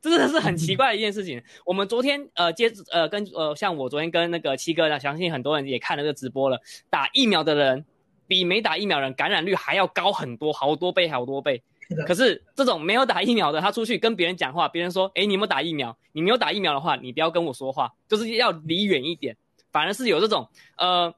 [0.00, 1.42] 真的是很奇怪的一件事情。
[1.64, 6.60] 我们昨天呃接呃跟呃像我昨天跟那个七哥呢，相信很多人也看了这个直播了。
[6.88, 7.84] 打疫苗的人
[8.26, 11.62] 比没打疫苗人感染率还要高很多，好多倍好多倍。
[12.06, 15.94] 可是这种没有打疫苗的，他出去跟别人讲话，别人说：“哎，你有没有打疫苗？
[16.12, 19.36] 你没有打疫苗的话，你不要跟我说话，就是要离远一点。”
[19.70, 21.14] 反而是有这种呃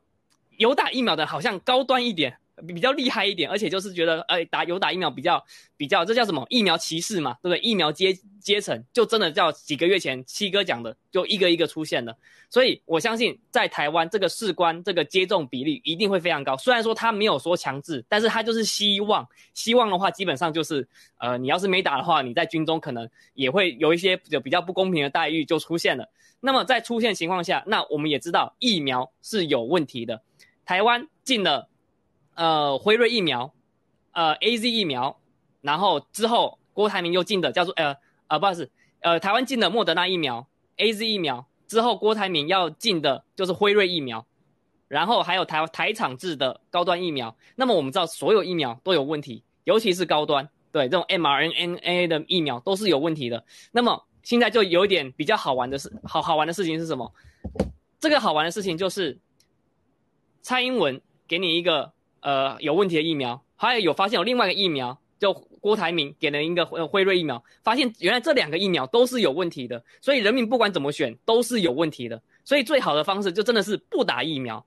[0.56, 2.38] 有打疫苗的，好像高端一点。
[2.68, 5.44] 比较厉害一点，而且就是觉得，哎，打有打疫苗比较
[5.76, 6.46] 比较，这叫什么？
[6.48, 7.58] 疫苗歧视嘛，对不对？
[7.58, 12.16] 疫苗阶阶层就真的叫几个月前七哥讲的，就一个一个出现了。
[12.48, 16.56] 所以我相信，在台湾这个士官这个接种比例一定会非常高。
[16.56, 20.86] 虽然说他没有说强制，但是他就是希望，希望的话，基本上就是，
[21.18, 26.08] 呃，你要是没打的话，你在军中可能也会有一些有比较不公平的待遇就出现了。
[26.38, 30.22] 那么在出现情况下，那我们也知道疫苗是有问题的，
[30.64, 31.68] 台湾进了。
[32.34, 33.52] 呃，辉瑞疫苗，
[34.12, 35.20] 呃，A Z 疫苗，
[35.60, 38.70] 然后之后郭台铭又进的叫做呃呃，不好意思，
[39.00, 44.26] 呃，台湾进的莫德纳疫苗，A Z 疫苗之后，郭台铭要进的就是辉瑞疫苗，
[44.88, 47.36] 然后还有台台厂制的高端疫苗。
[47.54, 53.44] 那么我们知道所有疫苗都有问题，尤其是高端，对这种 m R N A 的疫苗都是有问题的。
[53.70, 57.12] 那么现在就有一点比较好玩的事，好好玩的事情是什么？
[58.00, 59.18] 这个好玩的事情就是
[60.42, 61.92] 蔡英文给你一个。
[62.24, 74.64] 呃，有问题的疫苗，还有有发现有另外一个疫苗，就郭台铭给了一个辉瑞疫苗，发现原来这两个疫苗都是有问题的，所以人民不管怎么选都是有问题的，所以最好的方式就真的是不打疫苗。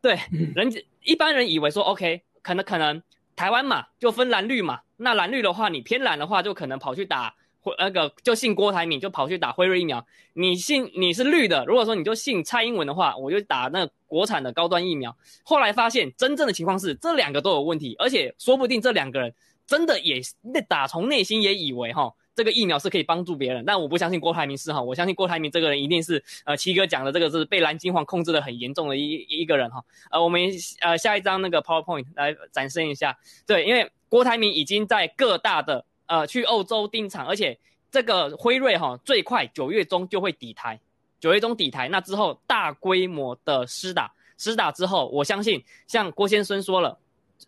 [0.00, 0.16] 对，
[0.54, 3.02] 人一般人以为说 OK，可能可能
[3.34, 7.34] 台湾嘛就分蓝绿嘛，那蓝绿的话你偏蓝的话就可能跑去打。
[7.78, 10.06] 那个就信郭台铭，就跑去打辉瑞疫苗。
[10.32, 15.14] 你信你是绿的，如果说你就信蔡英文的话，我就打那国产的高端疫苗。
[15.42, 19.34] 后来发现真正的情况是这两个都有问题，而且说不定这两个人
[19.66, 23.64] 真的也那打从内心也以为哈这个疫苗是可以帮助别人。
[23.66, 29.84] 但我不相信郭台铭是哈，我相信郭台铭这个人一定是呃七哥讲的这个是被蓝金黄控制的很严重的一一个人哈。
[30.10, 30.40] 呃，我们
[30.80, 35.84] 呃下一张那个 PowerPoint 来展示一下，对，因为郭台铭已经在各大的。
[36.10, 37.56] 呃，去欧洲订厂，而且
[37.88, 40.80] 这个辉瑞哈最快九月中就会抵台，
[41.20, 46.98] 九月中抵台，那之后大规模的施打，施打之后，我相信像郭先生说了，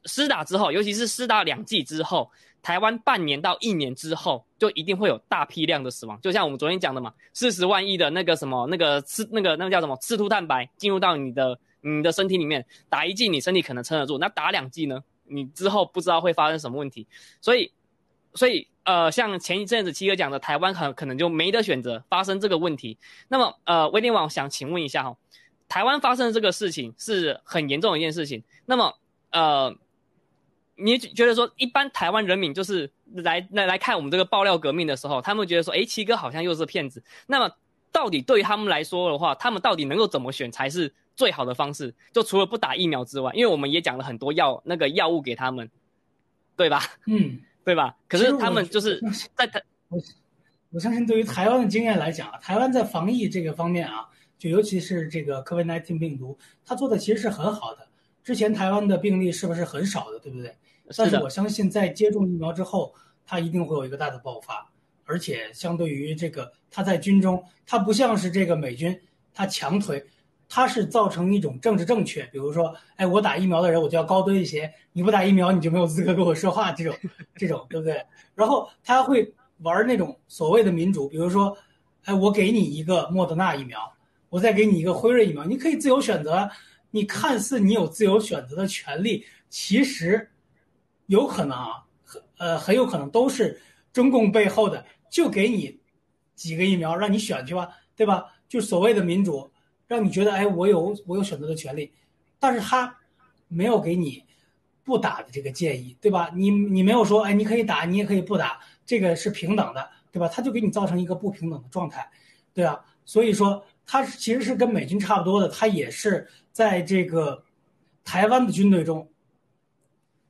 [0.05, 2.31] 施打之后，尤其是施打两剂之后，
[2.62, 17.09] 台湾半年到一年之后，就一定会有大批量的死亡，就像我们昨天讲的嘛，四十万亿的那个什么那个刺那个那个叫什么刺突蛋白进入到你的你的身体里面，打一剂你身体可能撑得住，那打两剂呢，你之后不知道会发生什么问题，
[17.40, 17.72] 所以。
[18.35, 22.97] 所以，呃，像前一阵子七哥讲的，台湾可可能就没得选择发生这个问题。
[23.28, 25.16] 那么，呃，威廉网想请问一下哈，
[25.68, 28.43] 台湾发生的这个事情是很严重的一件事情。
[28.64, 28.95] 那么，
[29.30, 29.76] 呃，
[30.76, 37.05] 你觉得说，一般台湾人民就是来来来看我们这个爆料革命的时候，他们觉得说，诶，七哥好像又是骗子。
[37.26, 37.55] 那么，
[37.93, 41.95] 到底对于他们来说的话，他们到底能够怎么选才是最好的方式？
[42.12, 45.70] 就除了不打疫苗之外，因为我们也讲了很多药那个药物给他们，
[46.57, 46.83] 对吧？
[47.07, 47.43] 嗯。
[47.65, 47.97] 对吧？
[48.09, 49.01] 可是他们就是
[49.37, 50.01] 在台，我
[50.71, 54.09] 我相信对于台湾的经验来讲啊，台湾在防疫这个方面啊，
[54.39, 57.89] 就尤其是这个 COVID-19 病毒，它做的其实是很好的。
[58.25, 60.57] 之前台湾的病例是不是很少的，对不对？
[60.97, 62.95] 但是我相信在接种疫苗之后，
[63.25, 64.71] 它一定会有一个大的爆发，
[65.05, 69.01] 而且相对于这个，它在军中，它不像是这个美军，
[69.33, 70.05] 它强推。
[70.55, 76.94] 它是造成一种政治正确，比如说，哎，我打疫苗的人我就要高端一些，你不打疫苗你就没有资格跟我说话，这种，
[77.36, 78.05] 这种，对不对？
[78.34, 81.57] 然后他会玩那种所谓的民主，比如说，
[82.05, 83.80] 哎，我给你一个莫德纳疫苗，
[84.28, 86.50] 我再给你一个辉瑞疫苗，你可以自由选择。
[86.90, 90.30] 你看似你有自由选择的权利，其实
[91.07, 91.82] 有可能啊，
[92.36, 93.59] 呃，很有可能都是
[93.90, 95.80] 中共背后的，就给你
[96.34, 98.26] 几个疫苗让你选去吧，对吧？
[98.50, 99.50] 就所谓的民主。
[99.93, 101.93] 让你觉得哎，我有我有选择的权利，
[102.38, 102.97] 但是他
[103.47, 104.24] 没有给你
[104.82, 106.30] 不打的这个建议，对吧？
[106.34, 110.26] 你你没有说哎，你可以打，你也可以不打，这个是平等的，对吧？
[110.28, 112.11] 他就给你造成一个不平等的状态，
[112.55, 112.82] 对啊。
[113.05, 117.45] 所以说，他其实是跟美军差不多的，他也是在这个
[118.03, 119.07] 台湾的军队中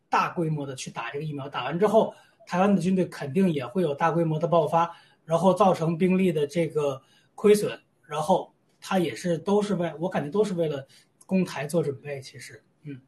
[0.09, 2.13] 大规模的去打这个疫苗，打完之后，
[2.49, 4.91] 台湾的军队肯定也会有大规模的爆发，
[5.25, 7.01] 然后造成兵力的这个
[7.37, 8.52] 亏损，然后。
[8.83, 10.87] 他也是都是为我感觉都是为了
[11.25, 12.21] 公台做准备。
[12.21, 13.01] 其实，嗯，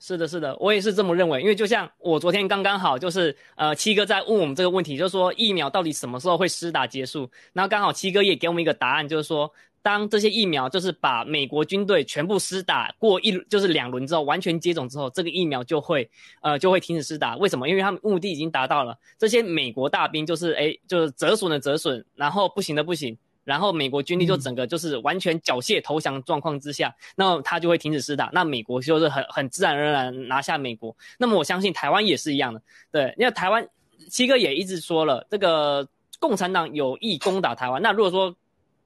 [0.00, 1.40] 是的，是的，我也是这么认为。
[1.40, 7.30] 因为就像我昨天刚刚好就是呃七哥在问我们这个问题，就是说疫苗到底什么时候会施打结束？
[7.52, 9.52] 然后刚好七哥也给我们一个答案，就是说。
[9.80, 16.10] 当这些疫苗就是把美国军队全部施打过一就是两轮之后，完全接种之后，这个疫苗就会
[16.42, 17.36] 呃就会停止施打。
[17.36, 17.68] 为什么？
[17.68, 18.98] 因为他们目的已经达到了。
[19.16, 23.16] 这些美国大兵就是哎就是折损的折损，然后不行的不行，
[23.48, 28.28] 然后美国军力就整个就是完全缴械投降状况之下，那他就会停止施打。
[28.30, 30.94] 那美国就是很很自然而然拿下美国。
[31.16, 32.60] 那么我相信台湾也是一样的。
[32.92, 33.66] 对，因为台湾
[34.10, 35.88] 七哥也一直说了，这个
[36.20, 37.80] 共产党有意攻打台湾。
[37.80, 38.36] 那如果说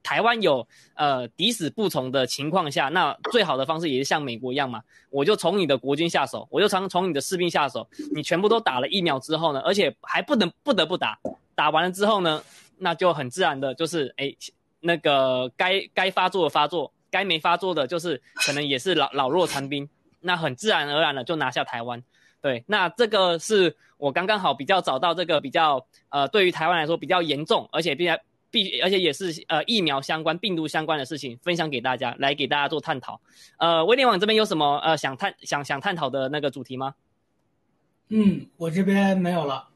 [0.01, 7.85] 台湾有呃敌死不从的情况下，那最好的方式也是像美国一样嘛，我就从你的国军下手，我就从从你的士兵下手，
[8.15, 11.19] 你全部都打了疫苗之后呢，而且还不能不得不打，
[11.53, 12.41] 打完了之后呢，
[12.83, 14.35] 那就很自然的就是哎
[14.81, 22.03] 那个该该发作的发作，该没发作的就是可能也是老老弱残兵，那很自然而然的就拿下台湾。
[22.41, 28.17] 对，那这个是我刚刚好比较找到这个比较呃对于台湾来说比较严重，而且比较。
[28.53, 33.19] 必而且也是呃疫苗相关、病毒相关的事情，分享给大家，来给大家做探讨。
[33.57, 36.93] 呃，威联网这边有什么呃想探想想探讨的那个主题吗？
[38.09, 39.69] 嗯，我这边没有了。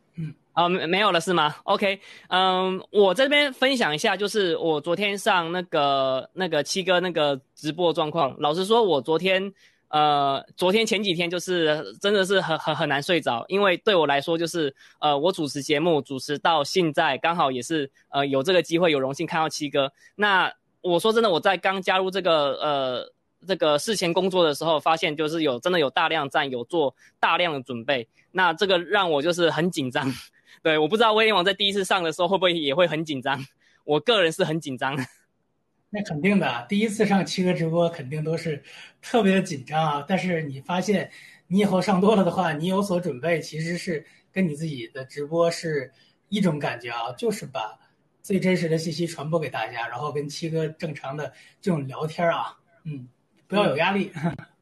[0.57, 1.99] 啊没没有了是吗？OK，
[2.29, 8.35] 嗯，我这边分享一下，就是我昨天上那个那个七哥那个直播状况。
[8.39, 9.53] 老实说，我昨天。
[9.89, 19.89] 呃，昨天前几天就是真的是很很很难睡着，因为对我来说就是呃，我主持节目主持到现在，刚好也是呃有这个机会有荣幸看到七哥。
[20.15, 20.51] 那
[20.81, 23.13] 我说真的，我在刚加入这个呃
[23.47, 30.11] 这个事前工作的时候，发现就是有真的有大量站有做大量的准备，那这个让我就是很紧张。
[30.67, 33.41] 对，我不知道威廉王在第一次上的时候会不会也会很紧张，
[33.85, 34.97] 我个人是很紧张。
[35.89, 38.61] 那肯定的，第一次上七哥直播肯定都是
[39.01, 40.05] 特别的紧张啊。
[40.05, 41.09] 但是你发现，
[41.47, 45.89] 你以后上多了的话，你有所准备，其实是跟你自己的直播是
[46.27, 47.79] 一种感觉啊，就是把
[48.21, 53.07] 最真实的信息传播给大家，然后跟七哥正常的这种聊天啊，嗯，
[53.47, 54.11] 不要有压力。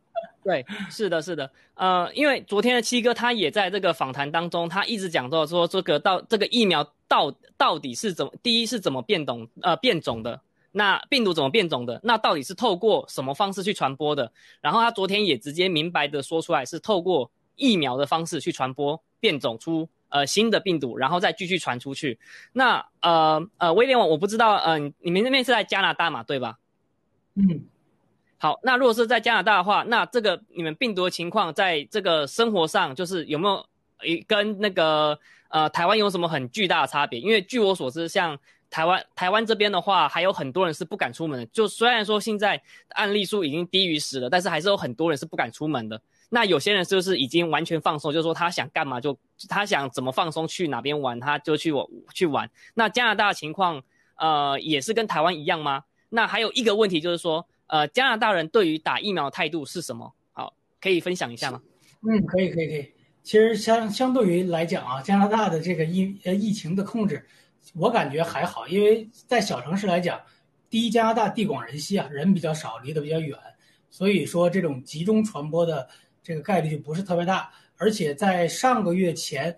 [0.46, 10.40] 对，是的，是的，呃，因为昨天的七哥他也在这个访谈当中，他一直讲到说这个到这个疫苗到到底是怎么，第一是怎么变种呃变种的。
[10.72, 12.02] 那病毒怎么变种的？
[12.04, 14.32] 那到底是透过什么方式去传播的？
[14.60, 22.20] 然后他昨天也直接明白的说出来，是透过疫苗的方式去传播，变种出呃新的病毒，然后再继续传出去。
[22.52, 26.60] 那呃呃，威廉，我不知道，嗯，你们那边是在加拿大嘛，对吧？
[27.36, 27.64] 嗯，
[28.38, 33.66] 好，那如果是在加拿大的话，那这个你们病毒的情况，在这个生活上，就是有没有
[34.28, 35.18] 跟那个
[35.50, 37.20] 呃台湾有什么很巨大的差别？
[37.20, 38.38] 因为据我所知，像
[38.70, 41.46] 台湾台湾这边的话，还有很多人是不敢出门的。
[41.48, 46.00] 就虽然说现在案例数已经低于十了，但是还是有很多人是不敢出门的。
[46.30, 49.18] 那有些人就是已经完全放松，就是说他想干嘛就
[49.48, 52.50] 他想怎么放松去哪边玩他就去我去玩。
[52.74, 53.82] 那加拿大情况，
[54.18, 55.86] 呃，也是跟台湾一样吗？
[56.10, 60.14] 那还有一个问题就是说，呃，加拿大人对于打疫苗的态度是什么？
[60.34, 61.62] 好，可以分享一下吗？
[62.02, 62.92] 嗯，可以可以可以。
[63.24, 67.26] 其实相相对于来讲啊，加拿大的这个疫呃疫情的控制。
[67.74, 70.22] 我感觉还好，因为在小城市来讲，
[70.70, 73.36] 第一，加拿大地广人稀啊，人比较少，离得比较远，
[73.90, 75.90] 所以说这种集中传播的
[76.22, 77.52] 这个概率就不是特别大。
[77.78, 79.58] 而且在上个月前，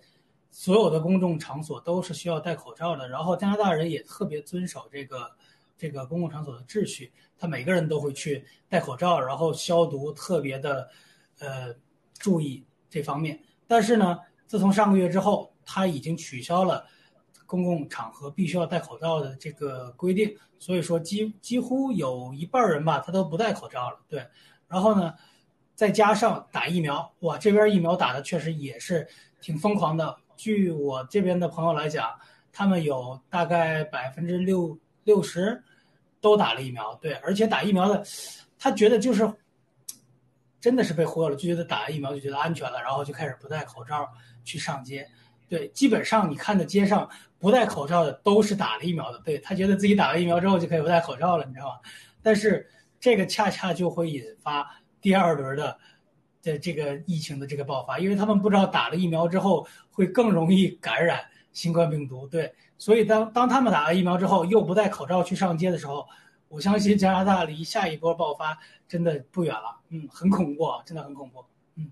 [0.49, 5.29] 所有的公众场所都是需要戴口罩的，然后加拿大人也特别遵守这个
[5.77, 10.89] 这个公共场所的秩序，他每个人都会去戴口罩，然后消毒，特别的
[11.39, 11.75] 呃
[12.17, 13.39] 注意这方面。
[13.67, 16.85] 但是呢，自从上个月之后，他已经取消了。
[17.45, 23.97] 公共场合必须要戴口罩的这个规定，所以说几几乎有一半人吧，他都不戴口罩了。
[24.09, 24.27] 对，
[24.67, 25.13] 然后呢，
[25.73, 29.07] 再加上打疫苗，哇，这边疫苗打的确实也是
[29.39, 30.17] 挺疯狂的。
[30.35, 32.19] 据我这边的朋友来讲，
[32.51, 35.63] 他们有大概百分之六六十
[36.21, 36.93] 都打了疫苗。
[36.95, 38.03] 对，而且打疫苗的，
[38.57, 39.31] 他觉得就是
[40.59, 44.07] 真的是被忽悠了，就觉得打了疫苗就觉得安全了，然后就开始不戴口罩
[44.43, 45.07] 去上街。
[45.49, 47.09] 对，基本上你看的街上
[47.39, 49.19] 不戴口罩的都是打了疫苗的。
[49.19, 51.79] 对他觉得自己打了疫苗之后就可以不戴口罩了，你知道吗？
[52.21, 55.77] 但是这个恰恰就会引发第二轮的
[56.41, 62.27] 的这个疫情的这个爆发，因为他们不知道打了疫苗之后会更容易感染新冠病毒。
[62.27, 66.07] 对，所以当当他们打了疫苗之后又不戴口罩去上街的时候，
[66.47, 68.57] 我相信加拿大离下一波爆发
[68.87, 69.77] 真的不远了。
[69.89, 71.43] 嗯，很恐怖啊，真的很恐怖。
[71.75, 71.91] 嗯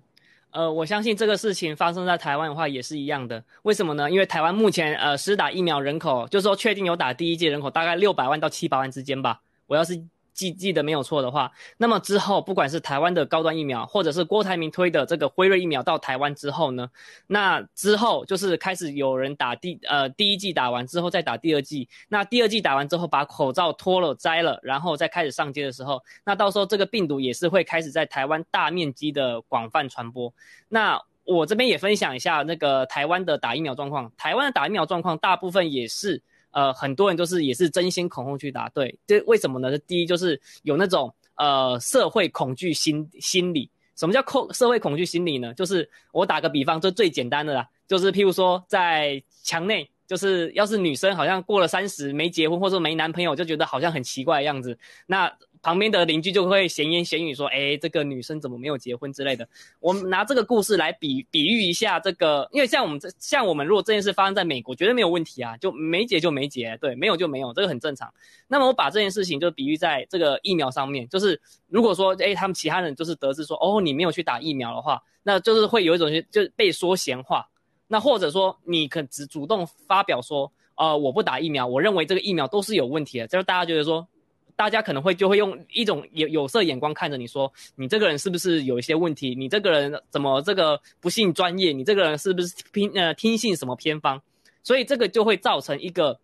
[0.51, 3.43] 呃，我相信这个事情发生在台湾的话也是一样的。
[3.63, 4.09] 为什么呢？
[4.09, 9.41] 因为台湾目前呃，实打疫苗人口，就是说确定有打第一剂人口大概六百万到七百万之间吧。
[9.67, 10.05] 我要是。
[10.35, 16.89] 记记得没有错的话，那么之后不管是台湾的高端疫苗，或者是郭台铭推的这个辉瑞疫苗到台湾之后呢，
[17.27, 30.33] 那之后就是开始有人打第呃第一剂打完之后再打第二剂，那第二剂打完之后把口罩脱了摘了，然后再开始上街的时候，那到时候这个病毒也是会开始在台湾大面积的广泛传播。
[30.67, 36.21] 那我这边也分享一下那个台湾的打疫苗状况，台湾的打疫苗状况大部分也是。
[36.55, 39.77] 呃，很多人就是也是争先恐后去答，对，这为什么呢？
[39.79, 43.69] 第一就是有那种呃社会恐惧心心理。
[43.97, 45.53] 什么叫恐社会恐惧心理呢？
[45.53, 55.31] 就是我打个比方，就最简单的啦，就是譬如说在墙内，就是要是女生好像过了三十没结婚或者没男朋友，就觉得好像很奇怪的样子，那。
[55.65, 59.49] 旁边的邻居就会闲言闲语说：“哎，这个女生怎么没有结婚之类的。”
[59.81, 68.13] 我们拿这个故事来比比喻一下这个，因为像我们这像我们，如果这件事发生在美国，绝对没有问题啊，就没结就没结，对，没有就没有，这个很正常。
[68.47, 77.49] 那么我把这件事情就比喻在这个疫苗上面，就是如果说哎，他们其他人就是得知说哦，你没有去打疫苗的话，那就是会有一种就是被说闲话，
[77.87, 84.07] 那或者说你可只主动发表说，呃，我不打疫苗，我认为这个疫苗都是有问题的，就是大家觉得说。
[84.55, 89.35] 大家可能会就会用一种有有色眼光看着你说，你这个人是不是有一些问题？
[89.35, 91.73] 你这个人怎么这个不信专业？
[91.73, 94.21] 你这个人是不是偏呃听信什么偏方？
[94.63, 96.19] 所以这个就会造成一个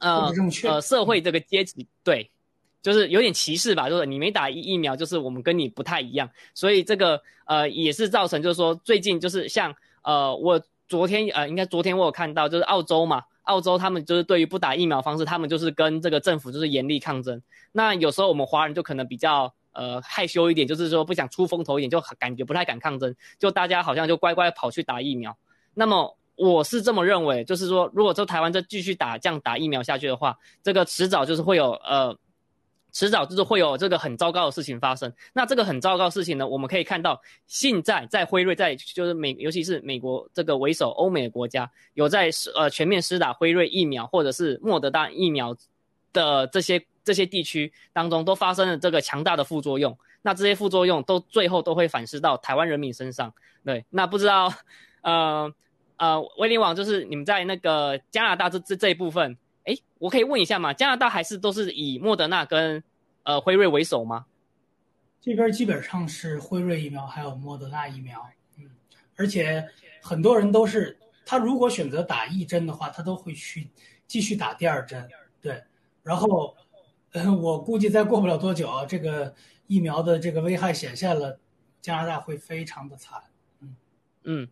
[0.00, 0.32] 呃
[0.64, 2.30] 呃社会这个阶级对，
[2.82, 6.28] 就是有点歧视吧，就是你没打疫疫苗，就是我们跟你不太一样。
[6.54, 13.22] 所以这个呃也是造成，就是说最近就是像呃我昨天呃应该昨天我有看到就是澳洲嘛。
[13.42, 17.40] 澳洲他们就是对于不打疫苗方式，他们就是跟这个政府就是严厉抗争。
[17.72, 25.36] 那有时候我们华人就可能比较呃害羞一点，就是说不想出风头一点，就感觉不太敢抗争，就大家好像就乖乖跑去打疫苗。
[25.74, 32.16] 那么我是这么认为，就是说如果说台湾再继续打这样打疫苗下去的话，这个迟早就是会有呃。
[32.92, 35.12] 迟早就是会有这个很糟糕的事情发生。
[35.32, 45.56] 那这个很糟糕的事情呢，我们可以看到，现在在辉瑞在就是美，尤其是美国这个为首欧美的国家，有在呃全面施打辉瑞疫苗或者是莫德纳疫苗
[46.12, 49.96] 的这些这些地区当中，都发生了这个强大的副作用。
[50.22, 53.32] 那这些副作用都最后都会反噬到台湾人民身上。
[53.64, 54.52] 对，那不知道
[55.02, 55.52] 呃
[55.96, 59.36] 呃威廉网就是你们在那个加拿大这这这一部分。
[59.70, 60.74] 哎，我可以问一下吗？
[60.74, 62.82] 加拿大还是都是以莫德纳跟
[63.22, 64.26] 呃辉瑞为首吗？
[65.20, 68.28] 这边基本上是辉瑞疫苗，还有莫德纳疫苗。
[68.58, 68.68] 嗯，
[69.16, 69.64] 而且
[70.02, 73.70] 很多人都是他如果选择打一针的话，他都会去
[74.08, 75.08] 继续打第二针。
[75.40, 75.62] 对，
[76.02, 76.56] 然后
[77.40, 79.32] 我估计再过不了多久啊，这个
[79.68, 81.38] 疫苗的这个危害显现了，
[81.80, 83.22] 加拿大会非常的惨。
[83.60, 83.76] 嗯
[84.24, 84.48] 嗯。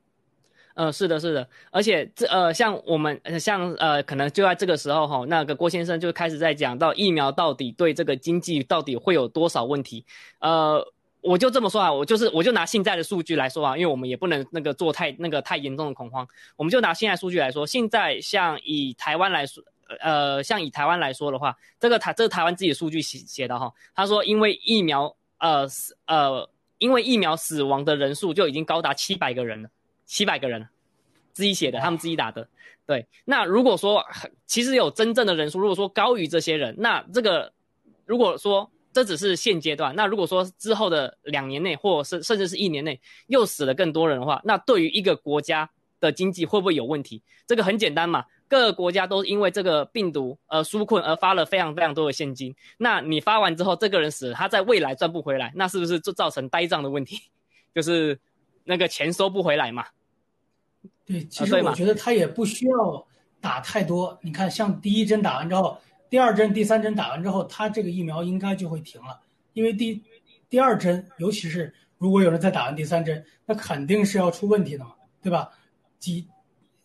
[0.81, 10.05] 嗯，是的，是的，而且这呃，像我们像呃，可能就在这个时候哈，那个郭先生就开始在讲到疫苗到底对这个经济到底会有多少问题。
[10.39, 10.81] 呃，
[11.21, 16.25] 我就这么说啊，我就是我就拿现在的数据来说啊，因为我们也不能那个做太那个太严重的恐慌，
[16.55, 19.65] 我们就拿现在数据来说，现在像以台湾来说，
[19.99, 25.67] 呃，像以台湾来说的话，这个台这个台湾自己的数据写写的哈，他说因为疫苗呃
[26.07, 26.49] 呃
[26.79, 29.69] 因为疫苗死亡的人数就已经高达七百个人了。
[30.09, 30.67] 七百个人，
[31.33, 32.49] 自己写的，他们自己打的。
[32.87, 34.03] 对，那如果说
[34.47, 37.53] 其实有真正的人数，如果说高于这些人，那这个
[38.07, 45.69] 如果说这只是现阶段，那如果说之后的两年内，或甚甚至是一年内又死了更多人的话，那对于一个国家
[46.01, 47.23] 的经济会不会有问题？
[47.47, 52.57] 这个很简单嘛，各个国家都因为这个病毒而纾困而发了非常非常多的现金。
[52.79, 57.21] 那你发完之后，这个人死了，他在未来赚不回来，那是不是就造成呆账的问题？
[57.75, 58.19] 就是
[58.65, 59.85] 那个钱收不回来嘛？
[61.09, 63.07] 对，其实我觉得他也不需要
[63.41, 64.19] 打太多。
[64.21, 65.79] 你看，像第一针打完之后，
[66.11, 69.19] 第二针、第三针打完之后，他这个疫苗应该就会停了。
[69.55, 70.03] 因为第
[70.51, 74.93] 第二针，尤其是如果有人再打完第三针，那肯定是要出问题的嘛，
[75.23, 75.49] 对吧？
[75.99, 76.29] 几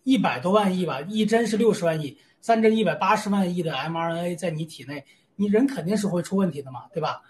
[0.03, 5.03] 一百多万亿吧，一针是六十万亿，三针一百八十万亿的 mRNA 在你体内，
[5.35, 7.21] 你人肯定是会出问题的嘛，对吧？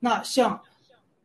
[0.00, 0.60] 那像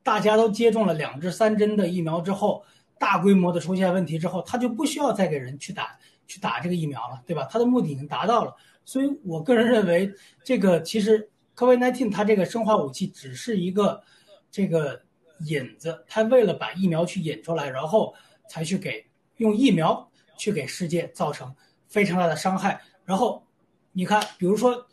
[0.04, 2.64] 大家都接种了两至三针的疫苗之后。
[3.00, 7.48] 大规模的出现问题之后，他就不需要再给人去打去打这个疫苗了，对吧？
[7.52, 8.56] 他的目的已经达到了。
[8.86, 10.12] 所以我个人认为，
[10.44, 14.02] 这个其实 COVID-19 它这个生化武器只是一个
[14.50, 15.02] 这个
[15.46, 18.14] 引子，它为了把疫苗去引出来，然后
[18.50, 19.06] 才去给
[19.38, 21.54] 用疫苗去给世界造成
[21.88, 22.82] 非常大的伤害。
[23.04, 23.46] 然后
[23.92, 24.88] 你看，比如说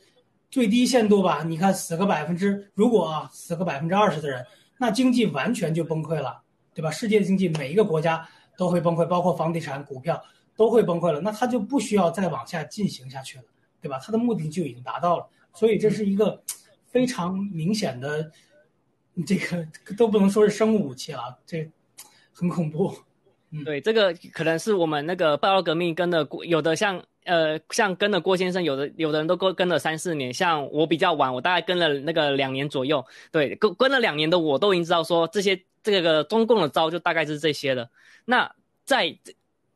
[0.50, 4.44] 最低限度吧，你看死个百分之，如果啊死个百分之二十的人，
[4.78, 6.42] 那经济完全就崩溃了。
[6.74, 6.90] 对吧？
[6.90, 10.22] 世界经济每一个国家都会崩溃，包括房地产、股票
[10.56, 11.20] 都会崩溃了。
[11.20, 13.44] 那它就不需要再往下进行下去了，
[13.80, 13.98] 对吧？
[14.02, 15.26] 它的目的就已经达到了。
[15.54, 16.42] 所以这是一个
[16.88, 18.30] 非常明显的
[19.24, 19.66] 这个
[19.96, 21.70] 都不能说是生物武器了，这
[22.32, 22.92] 很恐怖。
[23.64, 33.04] 对，这个可能是我们那个报道革命跟的有的像呃像跟了郭先生，有的有的人都跟跟了三四年，像我比较晚，我大概跟了那个两年左右。
[33.30, 37.90] 对，跟跟了两年的我都已经知道说这些这个中共的招就大概是这些了。
[38.24, 38.50] 那
[38.84, 39.16] 在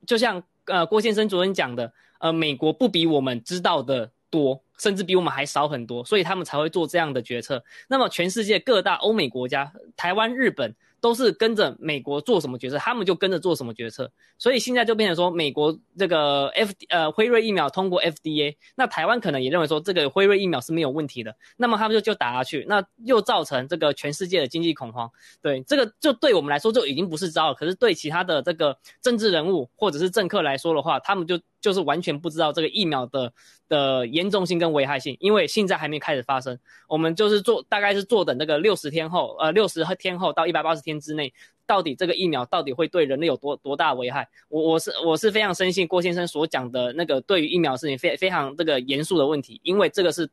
[0.07, 7.65] 就像呃郭先生昨天讲的，呃美国不比我们知道的多，甚至比我们还少很多，所以他们才会做这样的决策。
[7.89, 10.75] 那么全世界各大欧美国家，台湾、日本。
[11.01, 14.11] 都是跟着美国做什么决策，他们就跟着做什么决策。
[14.39, 25.11] 所以现在就变成说，美国这个 F 呃辉瑞疫苗通过 FDA，那台湾可能也认为说这个辉瑞疫苗是没有问题的，那么他们就就打下去，那又造成这个全世界的经济恐慌。
[25.43, 31.39] 对，这个就对我们来说就已经不是招了，可是对其他的这个政治人物或者是政客来说的话，他们就。
[31.61, 33.33] 就是完全不知道这个疫苗的
[33.69, 36.59] 的严重性跟危害性，因为现在还没开始发生。
[36.89, 41.33] 我们就是做，大概是坐等那个六十天后，呃，六十天后到一百八十天之内，
[41.67, 44.29] 到底这个疫苗到底会对人类有多多大危害？
[44.49, 50.31] 我我是我是非常深信郭先生所讲的那个对于疫苗事情非非常这个严肃的问题，因为这个是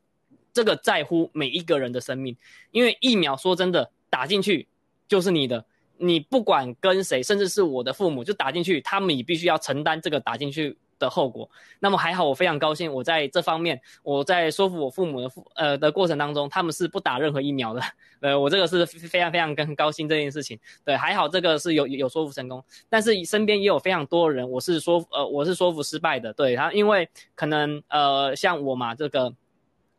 [0.54, 2.38] 这个在乎每一个人的生命。
[2.72, 4.68] 因为疫苗说真的打进去
[5.08, 5.66] 就是你的，
[5.98, 10.78] 你不管跟谁，甚至是我的父母就打进去，他们也必须要承担这个打进去。
[10.98, 17.82] 的后果，那么还好，我非常高兴，我在这方面，我在说服我父母的父呃的过程当中，他们是不打任何疫苗的，
[18.22, 29.34] 呃，我这个是非常非常跟高兴这件事情，对，还好这个是有有说服成功，但是身边也有非常多人，我是说呃我是说服失败的，对他，因为可能呃像我嘛，这个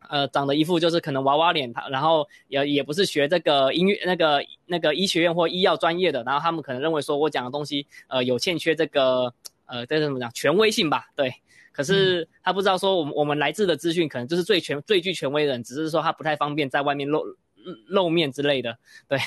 [0.09, 9.35] 呃长得一副就是可能娃娃脸，他然后也也不是学这个音乐那个那个医学院或医药专业的，然后他们可能认为说我讲的东西呃有欠缺这个。
[9.67, 10.31] 呃，这怎么讲？
[10.33, 11.35] 权威性吧，对。
[11.73, 17.23] 可是他不知道说，我们我们来自的资讯可能就是最权最具权威的人，只是说他不太方便在外面露
[17.89, 18.79] 露面之类的。
[19.09, 19.19] 对。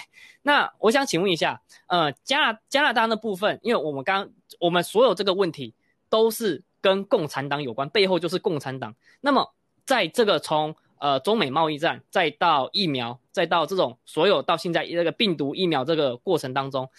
[0.42, 5.76] 那我想请问一下，呃，加拿加拿大那部分，因为我们刚我们所有这个问题
[6.10, 8.96] 都是跟共产党有关，背后就是共产党。
[9.22, 9.54] 那么
[9.86, 16.90] 在这个从呃中美贸易战，再到疫苗，再到这种所有到现在这个病毒疫苗这个过程当中，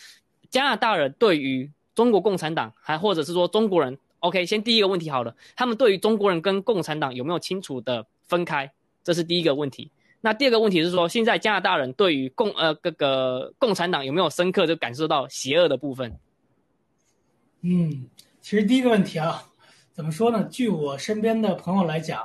[0.49, 8.73] 加拿大人对于中国共产党，还或者是说中国人，OK，先第一个问题好了，他们对于中国人跟共产党有没有清楚的分开？
[9.03, 9.91] 这是第一个问题。
[10.21, 16.19] 那第二个问题是说，现在加拿大人对于共呃这个共产党有没有深刻的感受到邪恶的部分？
[17.63, 18.07] 嗯，
[18.43, 19.45] 其实第一个问题啊，
[19.93, 20.45] 怎么说呢？
[20.45, 22.23] 据我身边的朋友来讲，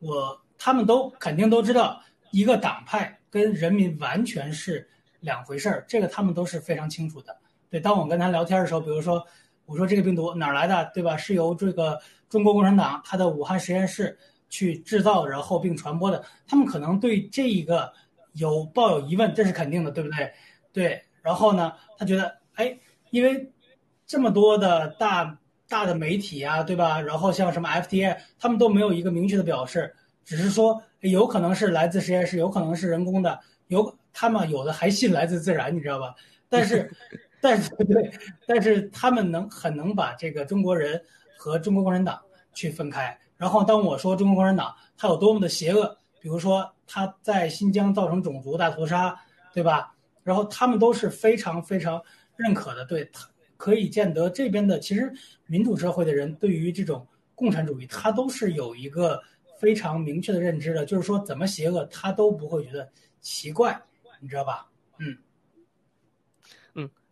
[0.00, 4.90] 我他们都肯定都知道，一个党派跟人民完全是
[5.20, 7.34] 两回事儿，这个他们都是非常清楚的。
[7.70, 9.24] 对，当我跟他聊天的时候，比如说
[9.64, 11.16] 我说这个病毒哪儿来的，对吧？
[11.16, 11.96] 是由这个
[12.28, 14.18] 中国共产党他的武汉实验室
[14.48, 16.24] 去制造，然后并传播的。
[16.48, 17.92] 他们可能对这一个
[18.32, 20.32] 有抱有疑问，这是肯定的，对不对？
[20.72, 21.00] 对。
[21.22, 22.76] 然后呢，他觉得，哎，
[23.10, 23.52] 因为
[24.04, 27.00] 这么多的大大的媒体啊，对吧？
[27.00, 29.94] 然后像什么 FDA，他们都没有一个明确的表示，
[30.24, 36.12] 只是说有可能是来自实验室，有可能是人工的，有他们有的还信来自自然，你知道吧？
[36.48, 36.90] 但是。
[37.40, 38.10] 但是 对，
[38.46, 41.02] 但是他们能很能把这个中国人
[41.36, 42.20] 和中国共产党
[42.52, 43.18] 去分开。
[43.36, 49.18] 然后当我说中国共产党它有多么的邪恶，比如说他在新疆造成种族大屠杀，
[49.54, 49.94] 对吧？
[50.22, 52.02] 然后他们都是非常非常
[52.36, 52.84] 认可的。
[52.84, 53.26] 对他，
[53.56, 55.10] 可以见得这边的其实
[55.46, 59.18] 民主社会的人对于这种共产主义，他都是有一个
[59.58, 62.86] 非常明确的认知的，就是说怎么邪恶他都不会觉得
[63.20, 63.80] 奇怪，
[64.20, 64.68] 你知道吧？
[64.98, 65.16] 嗯。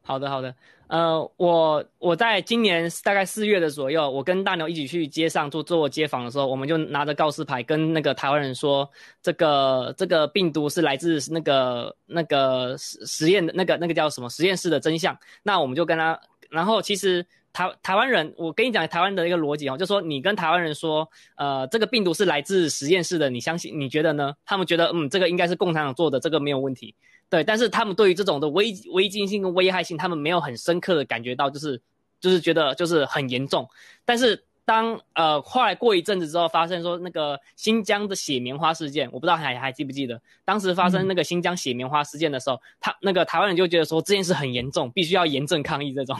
[0.09, 0.54] 好的，好的，
[0.86, 8.88] 呃，我我在今年大概四月的左右，我跟大牛一起去街上做做街访的时候，我们就拿着告示牌跟那个台湾人说，
[9.20, 15.14] 这个这个病毒是来自那个那个实实验的那个那个叫什么实验室的真相。
[15.42, 21.06] 那我们就跟他，然后其实台台湾人，我跟你讲台湾的一个逻辑哦，就说你跟台湾人说，
[21.36, 23.78] 呃，这个病毒是来自实验室的，你相信？
[23.78, 24.32] 你觉得呢？
[24.46, 26.94] 他们觉得，嗯，这个应该是共产党做的，这个没有问题。
[27.30, 31.80] 对，但是他们对于这种的危危机性跟危害性，他们没有很深刻的感觉到，就是
[32.20, 33.68] 就是觉得就是很严重。
[34.04, 46.16] 但是当呃后来过一阵子之后，发生说那个新疆的血棉花事件，我不知道还还记不记得，当时发生那个新疆血棉花事件的时候，他那个台湾人就觉得说这件事很严重，必须要严正抗议这种。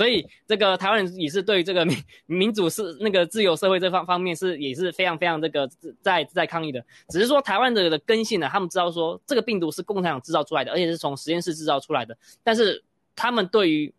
[0.00, 1.94] 所以这个台湾人也是对这个民
[2.24, 5.68] 民主是那个自由社会这方方面是也是非常非常这个
[6.00, 6.82] 在在抗议的。
[7.10, 12.16] 只是说台湾的的根性呢，他们知道说这个病毒是共产党制造出来的，而且是从实验室制造出来的。
[12.42, 12.82] 但是
[13.14, 13.92] 他们对于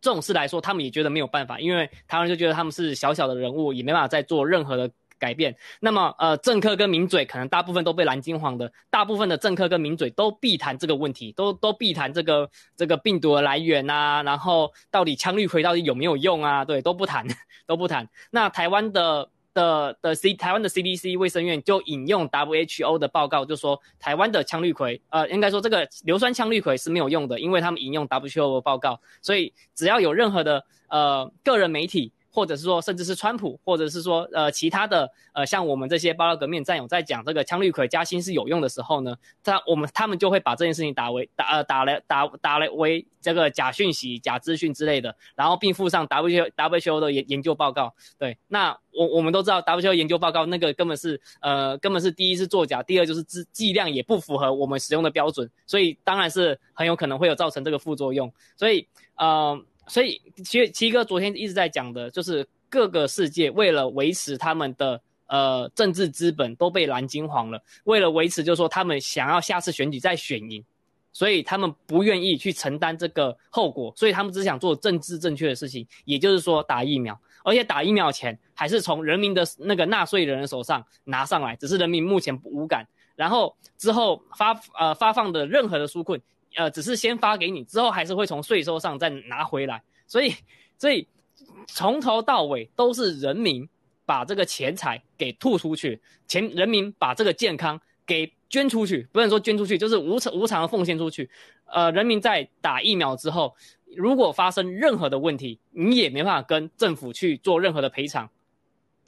[0.00, 4.90] 这种事来说，他们也觉得没有办法，因为台湾就觉得他们是小小的人物，也没办法再做任何的
[5.20, 5.54] 改变。
[5.78, 16.64] 那么呃，政客跟名嘴可能大部分都被蓝金黄的，大部分的政客跟名嘴都避谈这个问题，都都避谈这个这个病毒的来源啊，然后到底羟氯喹到底有没有用啊？
[16.64, 17.24] 对，都不谈，
[17.68, 18.08] 都不谈。
[18.32, 19.28] 那台湾的。
[19.52, 32.12] 的的 C 台湾的 CDC 卫生院就引用 WHO 的报告，就说台湾的羟氯喹，呃，应该说这个硫酸羟氯喹是没有用的，因为他们引用 WHO 的报告，所以只要有任何的呃个人媒体。
[32.32, 47.94] 或者是说，甚至是川普，或者是说，呃，其他的，呃，像我们这些巴拉革命战友在讲这个羟氯喹加锌是有用的时候呢，他我们他们就会把这件事情打为打呃打来打打来为这个假讯息、假资讯之类的，然后并附上 W W O 的研研究报告。
[48.16, 58.32] 对，那我我们都知道 W O 研究报告那个根本是呃根本是第一是作假，第二就是剂剂量也不符合我们使用的标准，所以当然是很有可能会有造成这个副作用。
[58.56, 59.60] 所以，呃。
[59.86, 70.64] 所以，七七哥昨天一直在讲的，就是各个世界为了维持他们的呃政治资本都被蓝金黄了，为了维持，就是说他们想要下次选举再选赢，
[71.12, 86.20] 所以他们不愿意去承担这个后果，所以他们只想做政治正确的事情，也就是说打疫苗，而且打疫苗钱还是从人民的那个纳税人手上拿上来，只是人民目前无感，然后之后发呃发放的任何的纾困。
[86.56, 90.34] 呃，只是先发给你，之后还是会从税收上再拿回来，所以，
[90.78, 91.06] 所以
[91.66, 93.68] 从头到尾都是人民
[94.04, 101.30] 把这个钱财给吐出去，钱人民把这个健康给捐出去，不能说捐出去，就是无偿无偿的奉献出去。
[101.66, 103.54] 呃，人民在打疫苗之后，
[103.96, 108.28] 如果发生任何的问题，你也没办法跟政府去做任何的赔偿。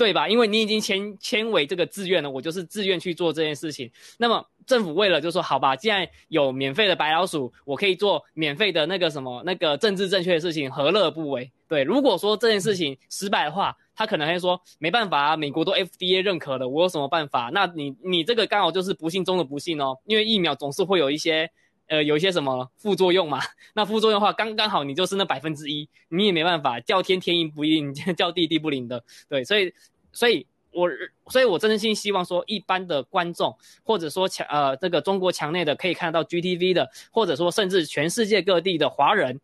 [0.02, 0.28] 对吧？
[0.28, 3.88] 因为你已经签签为这个自愿了，我就是自愿去做这件事情。
[4.18, 11.52] 那么政府为了就说好吧，既然有免费的白老鼠，我可以做免费的那个什么那个政治正确的事情，何乐不为？
[11.68, 17.50] 对，如果说这件事情失败的话，他可能会说没办法啊，美国都 FDA 认可了，我有什么办法？
[17.54, 21.48] 那你你这个刚好就是不幸中的不幸哦，因为疫苗总是会有一些
[21.86, 23.40] 呃有一些什么副作用嘛。
[23.74, 29.02] 那副作用的话，刚刚好你就是那百分之一，你也没办法叫天天应不应， 叫地地不灵的。
[29.28, 29.72] 对，所以。
[30.12, 30.88] 所以，我
[31.28, 39.40] 所以，我真心希望说，一般的观众，或者说墙呃这个中国墙内的可以看到 GTV 的，或者说甚至全世界各地的华人，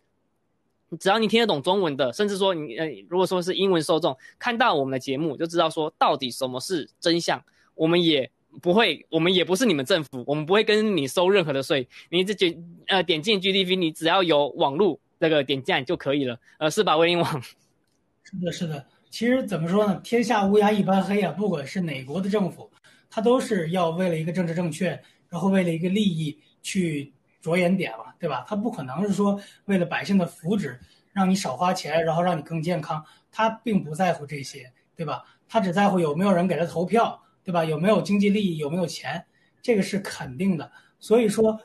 [0.98, 7.42] 只要你听得懂中文的，甚至说你呃如果说是英文受众，看到我们的节目就知道说到底什么是真相。
[7.74, 8.28] 我们也
[8.60, 11.86] 不会，我们也不是你们政府，我们不会跟你收任何的税。
[12.10, 16.96] 你这点呃点进 GTV，你只要有网络这个点赞就可以了，呃是吧？
[16.96, 17.42] 威林网。
[18.24, 18.84] 是的，是的。
[19.10, 20.00] 其实怎么说呢？
[20.04, 21.32] 天下乌鸦一般黑啊！
[21.32, 22.70] 不管是哪国的政府，
[23.10, 28.44] 他都是要为了一个政治正确，然后为了一个利益去着眼点嘛，对吧？
[28.46, 30.76] 他不可能是说为了百姓的福祉，
[31.12, 33.04] 让你少花钱，然后让你更健康。
[33.32, 35.24] 他并不在乎这些，对吧？
[35.48, 37.64] 他只在乎有没有人给他投票，对吧？
[37.64, 39.24] 有没有经济利益，有没有钱，
[39.62, 40.70] 这个是肯定的。
[40.98, 41.58] 所以说，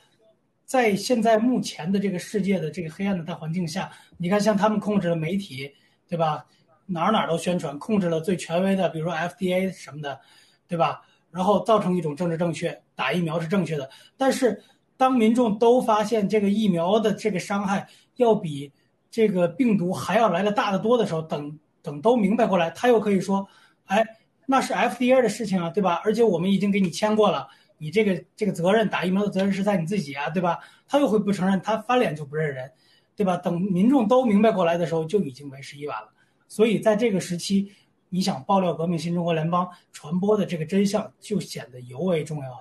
[0.65, 5.73] 在现在目前的这个世界的这个黑暗的大环境下，你看，像他们控制了媒体，
[6.07, 6.45] 对吧？
[6.85, 10.19] 哪儿哪儿都宣传，控制了最权威的，比如说 FDA 什么的，
[10.67, 11.01] 对吧？
[11.31, 13.89] 然后造成一种政治正确，打疫苗是正确的。
[14.17, 14.61] 但是
[14.97, 18.71] 当民众都发现这个疫苗的这个伤害要比
[19.09, 23.47] 这个病毒还要来的大得多的时候，等等都明白过来，他又可以说，
[23.85, 24.05] 哎，
[24.45, 26.01] 那是 FDA 的事情啊，对吧？
[26.03, 27.47] 而且我们已经给你签过了，
[27.79, 30.59] 你这个这个责任，打疫苗的责任是在你自己啊，对吧？
[30.87, 32.71] 他又会不承认，他翻脸就不认人，
[33.15, 33.37] 对吧？
[33.37, 36.12] 等民众都明白过来的时候，就已经为时已晚了。
[36.53, 37.71] 所以在这个时期，
[38.09, 42.59] 你想爆料革命新中国联邦传播的这个真相，就显得尤为重要。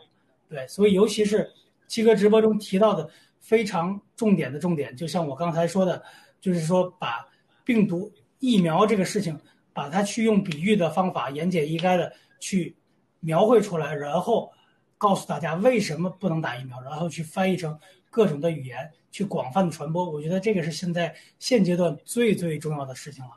[0.49, 1.53] 对，所以尤其是
[1.88, 3.07] 七哥直播中提到的
[3.38, 6.03] 非常重点的重点，就像我刚才说的，
[6.40, 7.28] 就是说把
[7.64, 9.38] 病毒疫苗这个事情，
[9.74, 12.74] 把它去用比喻的方法言简意赅的去
[13.20, 14.51] 描绘出来，然后
[14.97, 17.78] 告诉大家为什么不能打疫苗，然后去翻译成
[18.09, 20.11] 各种的语言去广泛的传播。
[20.11, 23.32] 我觉得这个是现在现阶段最最重要的事情了。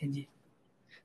[0.00, 0.06] 嗯。
[0.06, 0.26] 天机，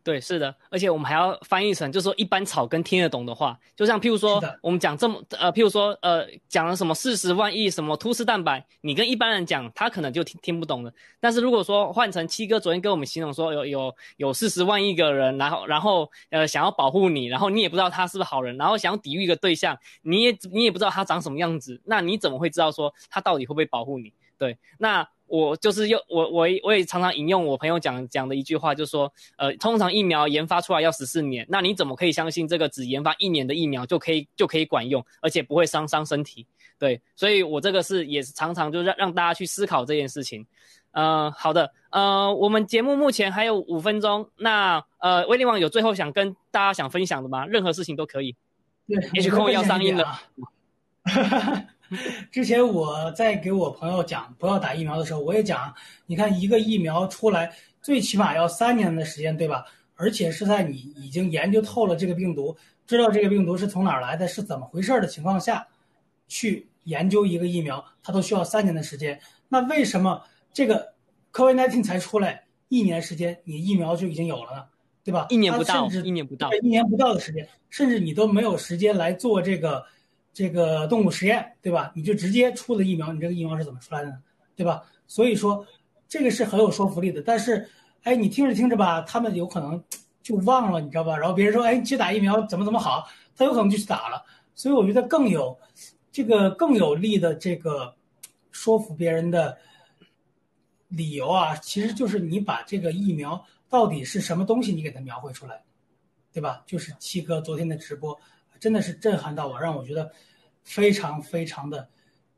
[0.03, 10.93] 对，是的，而且我们还要翻译成，就是说一般草根听得懂的话，就像譬如说，我们讲这么呃，譬如说呃，讲了什么四十万亿什么突刺蛋白，你跟一般人讲，他可能就听听不懂了。
[11.19, 24.13] 但是如果说换成七哥昨天跟我们形容说，有有有四十万亿个人，然后然后呃想要保护你，然后你也不知道他是不是好人，然后想要抵御一个对象，你也你也不知道他长什么样子，那你怎么会知道说他到底会不会保护你？
[24.37, 25.07] 对，那。
[25.27, 36.45] 我就是用我我我也常常引用我朋友讲讲的一句话，就说，呃，通常疫苗研发出来要十四年，那你怎么可以相信这个只研发一年的疫苗就可以就可以管用，而且不会伤伤身体？
[36.77, 40.45] 对，所以我这个是也是常常就让让大家去思考这件事情。
[40.91, 47.47] 呃，好的，呃，我们节目目前还有五分钟，那呃，威廉王有最后想跟大家想分享的吗？
[47.47, 48.35] 任何事情都可以。
[48.87, 50.21] 对，H 控要上映了。
[52.31, 55.73] 之前我在给我朋友讲不要打疫苗的时候，我也讲，
[56.05, 59.65] 你看一个疫苗出来，最起码要三年的时间，对吧？
[59.95, 62.55] 而且是在你已经研究透了这个病毒，
[62.85, 65.65] 知道这个病毒是从哪儿来的，是怎么回事的情况下，
[66.27, 69.19] 去研究一个疫苗，它都需要三年的时间。
[69.47, 70.21] 那为什么
[70.51, 70.93] 这个
[71.31, 74.65] COVID-19 才出来一年时间，你疫苗就已经有了呢？
[75.03, 75.27] 对吧？
[75.29, 79.85] 一年不到，甚至一年不到，一年不到的时间，甚至你都没有时间来做这个。
[80.35, 81.93] 这个动物实验，对吧？
[81.95, 84.17] 你就直接出了疫苗，你这个疫苗是怎么出来的呢？
[84.53, 84.83] 对吧？
[85.07, 85.65] 所以说，
[86.09, 87.21] 这个是很有说服力的。
[87.21, 87.69] 但是，
[88.03, 89.81] 哎，你听着听着吧，他们有可能
[90.21, 91.17] 就忘了，你知道吧？
[91.17, 94.25] 然后别人说，哎，去打疫苗怎么怎么好，他有可能就去打了。
[94.55, 95.57] 所以我觉得更有
[96.11, 97.95] 这个更有力的这个
[98.51, 99.57] 说服别人的
[100.89, 105.63] 理由啊，其实就是你把这个疫苗到底是什么东西，你给它描绘出来，
[106.33, 106.61] 对吧？
[106.65, 108.19] 就是七哥昨天的直播。
[108.59, 110.11] 真的是震撼到我，让我觉得
[110.63, 111.87] 非常非常的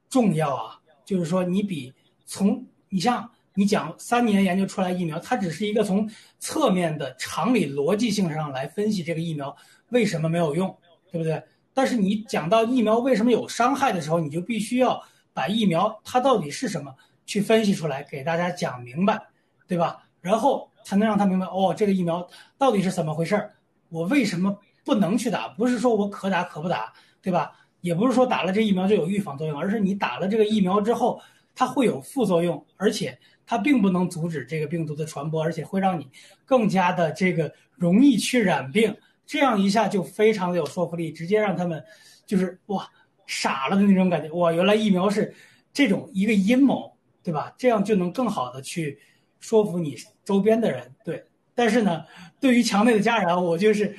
[0.09, 0.79] 重要啊！
[1.05, 1.93] 就是说，你比
[2.25, 6.09] 从你像你讲三年研究出来疫苗，它只是一个从
[6.39, 9.55] 侧面的常理逻辑性上来分析这个疫苗
[9.89, 10.77] 为什么没有用，
[11.11, 11.41] 对不对？
[11.73, 15.01] 但是你讲到疫苗为什么有伤害的时候，你就必须要
[15.33, 16.93] 把疫苗它到底是什么
[17.25, 19.19] 去分析出来，给大家讲明白，
[19.67, 20.03] 对吧？
[20.19, 23.55] 然后才能让他明白哦，这个疫苗到底是怎么回事儿，
[23.89, 24.57] 我为什么？
[24.87, 27.51] 不能去打，不是说我可打可不打，对吧？
[27.81, 31.21] 也不是说打了这疫苗就有预防作用，而是你打了这个疫苗之后，
[31.53, 36.07] 它会有副作用，而且它并不能阻止这个病毒的传播，而且会让你
[36.45, 38.95] 更加的这个容易去染病。
[39.25, 41.83] 这样一下就非常的有说服力，直接让他们
[42.25, 42.89] 就是哇
[43.27, 44.29] 傻了的那种感觉。
[44.31, 45.33] 哇，原来疫苗是
[45.71, 47.53] 这种一个阴谋，对吧？
[47.57, 48.97] 这样就能更好的去
[49.39, 50.95] 说服你周边的人。
[51.05, 51.23] 对，
[51.53, 52.03] 但是呢，
[52.39, 53.95] 对于墙内的家人，我就是。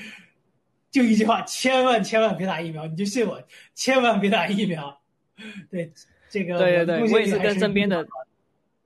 [0.90, 3.42] 就一句话，千万千万别打疫苗，你就信我，
[3.74, 5.00] 千万别打疫苗。
[5.70, 5.92] 对，
[6.30, 8.04] 这个对对对，我也是跟身边的，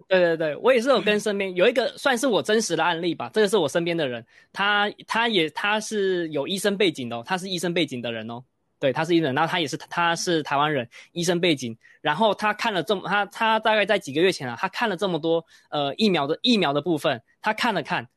[0.09, 3.31] 对对对，我也是有跟身边有一个算是我真实的案例吧。
[3.33, 8.43] 这个是我身边的人，他他也他是有医生背景的，他是医生背景的人哦。
[8.79, 11.79] 对，他是医生，然后他也是他是台湾人，医生背景。
[12.01, 18.09] 然后他看了这么他他大概在几个月前啊，他看了这么多呃疫苗的疫苗的部分，他看了看。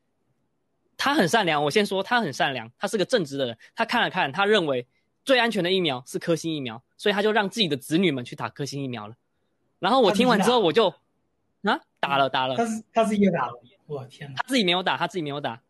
[0.98, 3.58] 他很善良，我先说他很善良，他是个正直的人。
[3.76, 4.88] 他看了看，他认为
[5.24, 9.16] 最安全的疫苗是科兴疫苗，所以他就让自己的子女们去打科兴疫苗了。
[9.80, 10.94] 然后我听完之后，我就
[11.64, 12.56] 啊打了打了。
[12.56, 13.54] 他是他自己也打了，
[13.88, 14.36] 我天哪！
[14.38, 15.62] 他自己没有打，他自己没有打。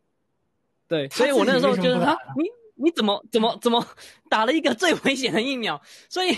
[0.88, 2.46] 对，所以我那个时候就是他你。
[2.76, 3.86] 你怎么怎么 怎么
[4.30, 5.82] 打了一个最危险的疫苗？
[6.10, 6.36] 所以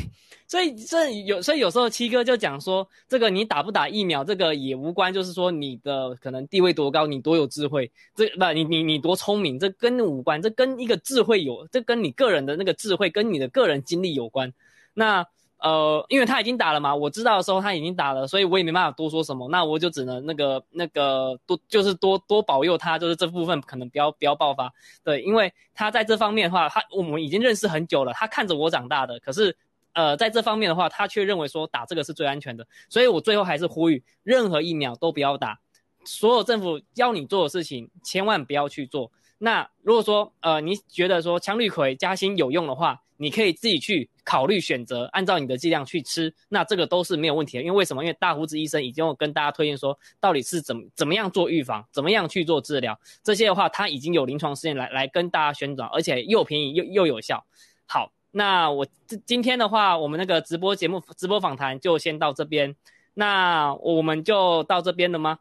[0.47, 14.53] 所以这有所以有时候七哥就讲说，这个你打不打疫苗，这个也无关，就是说你的可能地位多高，你多有智慧，这不你你你多聪明，这跟无关，这跟一个智慧有，这跟你个人的那个智慧跟你的个人经历有关。
[14.93, 15.25] 那。
[15.59, 19.47] 呃，因为他已经打了嘛，我知道的时候他已经打了，所以我也没办法多说什么。
[19.49, 24.71] 那我就只能那个那个多，就是多多保佑他，就是这部分可能不要不要爆发。
[25.03, 29.19] 对，因为他在这方面的话，他我们已经认识很久了，他看着我长大的。
[29.19, 29.57] 可是，
[29.93, 32.67] 呃，在这方面的话，他却认为说打这个是最安全的。
[32.87, 35.59] 所以我最后还是呼吁，任何疫苗都不要打。
[36.05, 39.11] 所有政府要你做的事情，千万不要去做。
[39.39, 47.63] 那如果说呃你觉得说羟氯喹加锌有用的话，你可以自己去考虑选择，按照你的剂量去吃，那这个都是没有问题的。
[47.63, 48.03] 因为为什么？
[48.03, 57.45] 因为大胡子医生已经有跟大家推荐说，到底是怎么怎么样做预防，怎么样去做治疗，这些的话他已经有临床试验来来跟大家宣传，而且又便宜又又有效。
[57.87, 62.75] 好，那我今今天的话，我们那个直播节目直播访谈就先到这边，
[63.15, 65.39] 那我们就到这边了吗？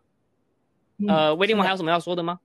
[1.09, 2.41] 呃，威廉，我还有什么要说的吗？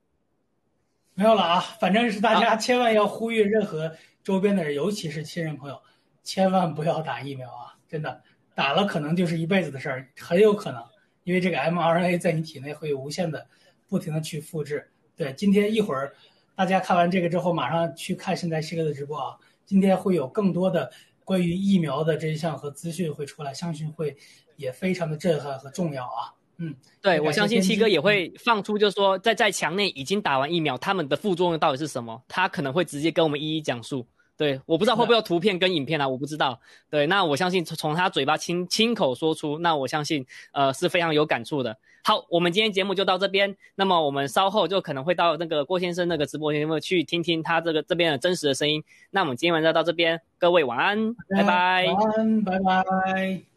[1.13, 3.95] 没有了啊，反正是大家千万要呼吁任何。
[4.23, 5.81] 周边的人，尤其是亲人朋友，
[6.23, 7.73] 千万不要打疫苗啊！
[7.89, 8.21] 真的，
[8.53, 10.85] 打了可能就是一辈子的事儿，很有可能，
[11.23, 13.47] 因为这个 mRNA 在你体内会无限的、
[13.89, 14.91] 不停的去复制。
[15.15, 16.13] 对，今天一会儿
[16.55, 19.35] 大家看完这个之后，马上去看现在西哥的直播啊！
[19.65, 20.91] 今天会有更多的
[21.25, 24.15] 关于疫苗的真相和资讯会出来，相信会
[24.55, 26.29] 也非常的震撼和重要啊！
[26.63, 32.21] 嗯，对，我相信七哥也会放出，就是说在在墙内已经打完疫苗，他们的副作用到底是什么？
[32.27, 34.05] 他可能会直接跟我们一一讲述。
[34.37, 36.59] 对，我不知道会不会有图片跟影片啊，我不知道。
[36.89, 41.75] 对，那我相信从从他嘴巴亲亲口说出，那我相信呃是非常有感触的。
[42.03, 48.83] 好，我们今天节目就到这边，那么我们稍后就可能会到那个郭先生那个直播间去听听他这个这边的真实的声音。
[49.11, 53.50] 那我们今天晚上到这边，各位晚安，拜拜，晚安，拜拜。